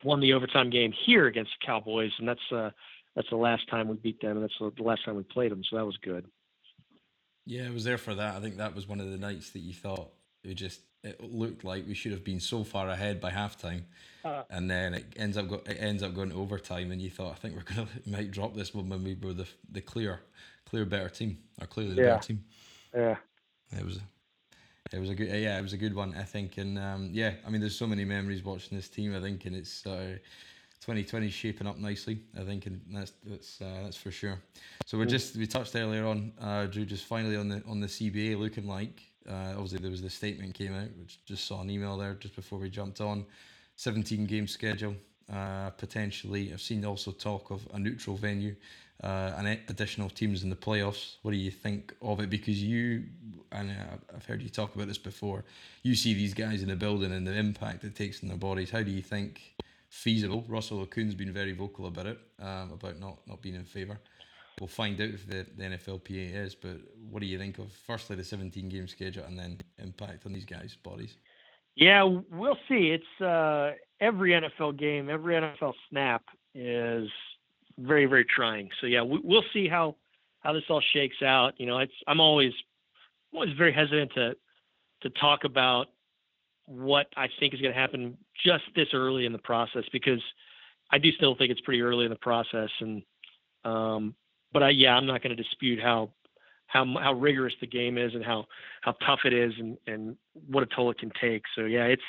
[0.04, 2.70] won the overtime game here against the Cowboys, and that's uh,
[3.18, 5.64] that's the last time we beat them, and that's the last time we played them.
[5.68, 6.28] So that was good.
[7.48, 8.36] Yeah, I was there for that.
[8.36, 10.12] I think that was one of the nights that you thought
[10.44, 13.86] it just it looked like we should have been so far ahead by halftime,
[14.24, 17.10] uh, and then it ends up go, it ends up going to overtime, and you
[17.10, 20.20] thought I think we're gonna might drop this one when we were the the clear
[20.70, 22.08] clear better team or clearly the yeah.
[22.10, 22.44] better team.
[22.96, 23.16] Yeah,
[23.76, 24.00] it was.
[24.94, 27.34] It was a good, yeah, it was a good one, I think, and um, yeah,
[27.46, 30.16] I mean, there's so many memories watching this team, I think, and it's uh,
[30.88, 34.40] 2020 shaping up nicely, I think, and that's that's uh, that's for sure.
[34.86, 37.88] So we're just we touched earlier on, uh, Drew, just finally on the on the
[37.88, 39.02] CBA looking like.
[39.30, 42.38] Uh, obviously, there was the statement came out, which just saw an email there just
[42.38, 43.26] before we jumped on.
[43.76, 44.96] 17 game schedule,
[45.30, 46.54] uh, potentially.
[46.54, 48.56] I've seen also talk of a neutral venue
[49.04, 51.16] uh, and additional teams in the playoffs.
[51.22, 52.30] What do you think of it?
[52.30, 53.04] Because you,
[53.52, 53.76] and
[54.16, 55.44] I've heard you talk about this before,
[55.84, 58.70] you see these guys in the building and the impact it takes on their bodies.
[58.70, 59.54] How do you think
[59.90, 60.46] feasible.
[60.48, 64.00] Russell Okung's been very vocal about it, um, about not, not being in favour.
[64.60, 66.78] We'll find out if the, the NFLPA is, but
[67.12, 70.46] what do you think of firstly the 17 game schedule and then impact on these
[70.46, 71.16] guys' bodies?
[71.76, 72.90] Yeah, we'll see.
[72.90, 76.24] It's uh, every NFL game, every NFL snap
[76.56, 77.08] is
[77.78, 78.70] very, very trying.
[78.82, 79.96] So yeah, we, will see how
[80.40, 81.54] how this all shakes out.
[81.60, 82.54] You know, it's I'm always
[83.32, 84.36] always very hesitant to
[85.04, 85.88] to talk about
[86.66, 88.18] what I think is going to happen
[88.48, 90.22] just this early in the process because
[90.92, 92.70] I do still think it's pretty early in the process.
[92.80, 93.04] And,
[93.66, 94.16] um,
[94.54, 96.12] but I, yeah, I'm not going to dispute how,
[96.68, 98.46] how, how rigorous the game is and how,
[98.82, 100.16] how tough it is and, and
[100.50, 101.44] what a toll it can take.
[101.56, 102.02] So yeah, it's,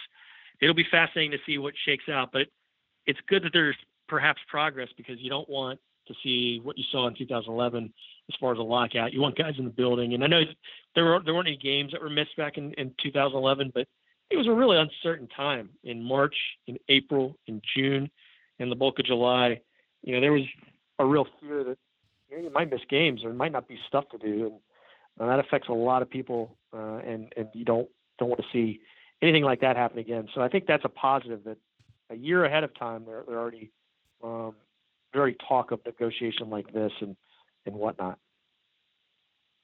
[0.60, 2.46] it'll be fascinating to see what shakes out, but
[3.06, 3.76] it's good that there's
[4.08, 7.92] perhaps progress because you don't want to see what you saw in 2011
[8.30, 9.12] as far as a lockout.
[9.12, 10.42] You want guys in the building, and I know
[10.94, 13.86] there were there weren't any games that were missed back in, in 2011, but
[14.30, 16.34] it was a really uncertain time in March,
[16.66, 18.10] in April, in June,
[18.58, 19.60] and the bulk of July.
[20.02, 20.42] You know, there was
[20.98, 21.78] a real fear that
[22.30, 25.36] you, know, you might miss games or might not be stuff to do, and uh,
[25.36, 26.56] that affects a lot of people.
[26.72, 28.80] Uh, and and you don't don't want to see
[29.22, 30.28] anything like that happen again.
[30.34, 31.56] So I think that's a positive that
[32.10, 33.70] a year ahead of time they're they're already
[34.22, 34.54] um,
[35.14, 37.16] very talk of negotiation like this and
[37.64, 38.18] and whatnot.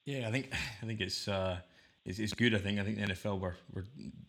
[0.07, 0.53] Yeah, I think
[0.83, 1.29] I think it's.
[1.29, 1.59] Uh
[2.05, 2.55] it's, it's good.
[2.55, 2.79] I think.
[2.79, 3.85] I think the NFL were were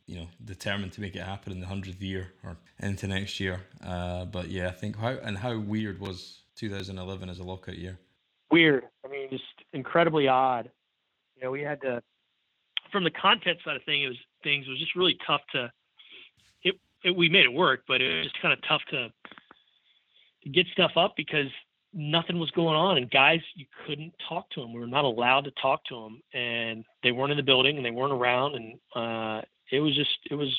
[0.05, 3.61] you know determined to make it happen in the hundredth year or into next year.
[3.83, 7.99] Uh, but yeah, I think how and how weird was 2011 as a lockout year.
[8.51, 8.85] Weird.
[9.03, 10.71] I mean, just incredibly odd.
[11.35, 12.01] You know, we had to
[12.91, 14.05] from the content side of things.
[14.05, 14.65] It was things.
[14.67, 15.71] It was just really tough to.
[16.63, 19.09] It, it we made it work, but it was just kind of tough to
[20.43, 21.49] to get stuff up because
[21.95, 25.45] nothing was going on and guys you couldn't talk to them we were not allowed
[25.45, 28.73] to talk to them and they weren't in the building and they weren't around and
[28.95, 29.41] uh,
[29.71, 30.53] it was just it was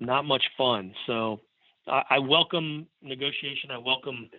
[0.00, 1.40] not much fun so
[1.86, 4.30] i, I welcome negotiation i welcome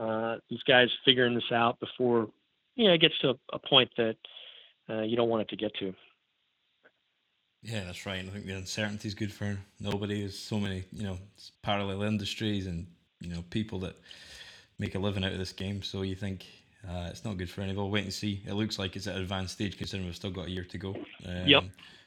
[0.00, 2.28] uh, these guys figuring this out before
[2.74, 4.16] you know it gets to a, a point that
[4.88, 5.94] uh, you don't want it to get to
[7.60, 8.24] yeah, that's right.
[8.24, 10.20] I think the uncertainty is good for nobody.
[10.20, 11.18] There's so many, you know,
[11.62, 12.86] parallel industries and
[13.20, 13.96] you know people that
[14.78, 15.82] make a living out of this game.
[15.82, 16.46] So you think
[16.88, 17.62] uh, it's not good for.
[17.62, 18.42] We'll wait and see.
[18.46, 20.78] It looks like it's at an advanced stage considering we've still got a year to
[20.78, 20.90] go.
[21.26, 21.64] Um, yep.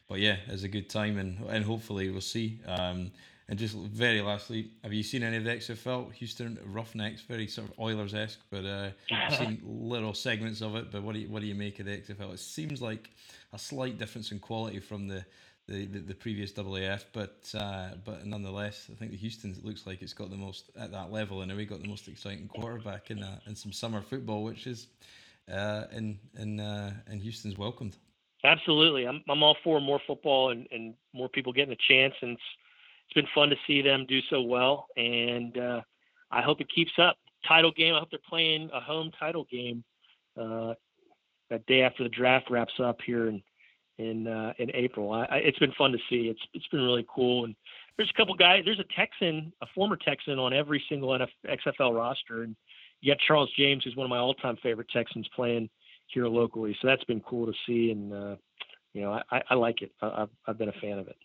[0.08, 2.60] But yeah, it's a good time and and hopefully we'll see.
[2.68, 3.12] Um,
[3.50, 7.22] And just very lastly, have you seen any of the XFL Houston Roughnecks?
[7.22, 10.90] Very sort of Oilers esque, but uh, I've seen little segments of it.
[10.90, 12.34] But what do you what do you make of the XFL?
[12.34, 13.10] It seems like
[13.52, 15.26] a slight difference in quality from the
[15.72, 20.02] the, the, the previous AAF, but uh, but nonetheless, I think the Houston looks like
[20.02, 23.24] it's got the most at that level, and we got the most exciting quarterback in
[23.24, 24.88] uh, in some summer football, which is
[25.52, 27.96] uh, in in uh, in Houston's welcomed.
[28.44, 32.32] Absolutely, I'm I'm all for more football and, and more people getting a chance, and
[32.32, 32.42] it's
[33.06, 35.82] it's been fun to see them do so well, and uh,
[36.32, 37.18] I hope it keeps up.
[37.48, 37.96] Title game.
[37.96, 39.84] I hope they're playing a home title game
[40.40, 40.74] uh,
[41.50, 43.42] that day after the draft wraps up here in
[44.02, 45.12] in uh, in April.
[45.12, 46.28] I, I, it's been fun to see.
[46.28, 47.45] It's it's been really cool.
[47.45, 47.56] And
[47.97, 48.64] there's a couple guys.
[48.66, 52.56] There's a Texan, a former Texan, on every single NF, XFL roster, and
[53.02, 55.70] you got Charles James, who's one of my all-time favorite Texans, playing
[56.08, 56.76] here locally.
[56.82, 58.36] So that's been cool to see, and uh,
[58.93, 59.91] you know I, I like it.
[60.02, 61.18] I, I've I've been a fan of it.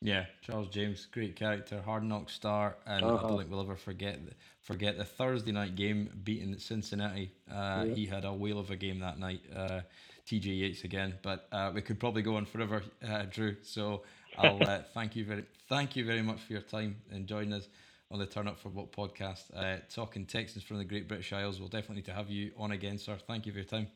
[0.00, 3.16] Yeah, Charles James, great character, hard knock star, and uh-huh.
[3.16, 7.32] I don't think we'll ever forget the, forget the Thursday night game beating Cincinnati.
[7.50, 7.94] Uh, yeah.
[7.94, 9.40] He had a whale of a game that night.
[9.54, 9.80] Uh,
[10.28, 13.56] TJ Yates again, but uh, we could probably go on forever, uh, Drew.
[13.62, 14.02] So
[14.36, 17.68] I'll uh, thank you very thank you very much for your time and joining us
[18.10, 21.60] on the Turn Up for What podcast, uh, talking Texans from the Great British Isles.
[21.60, 23.16] We'll definitely need to have you on again, sir.
[23.26, 23.88] Thank you for your time.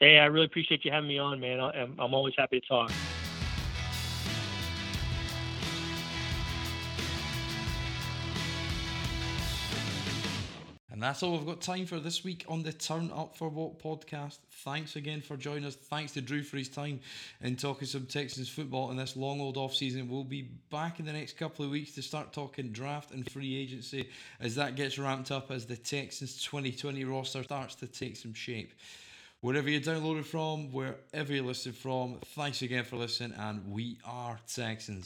[0.00, 1.60] Hey, I really appreciate you having me on, man.
[1.60, 2.90] I'm, I'm always happy to talk.
[10.96, 13.78] And that's all we've got time for this week on the Turn Up for What
[13.78, 14.38] podcast.
[14.64, 15.74] Thanks again for joining us.
[15.74, 17.00] Thanks to Drew for his time
[17.42, 20.08] in talking some Texans football in this long old off season.
[20.08, 23.60] We'll be back in the next couple of weeks to start talking draft and free
[23.60, 24.08] agency
[24.40, 28.72] as that gets ramped up as the Texans 2020 roster starts to take some shape.
[29.42, 34.40] Wherever you're downloaded from, wherever you're listening from, thanks again for listening, and we are
[34.48, 35.04] Texans.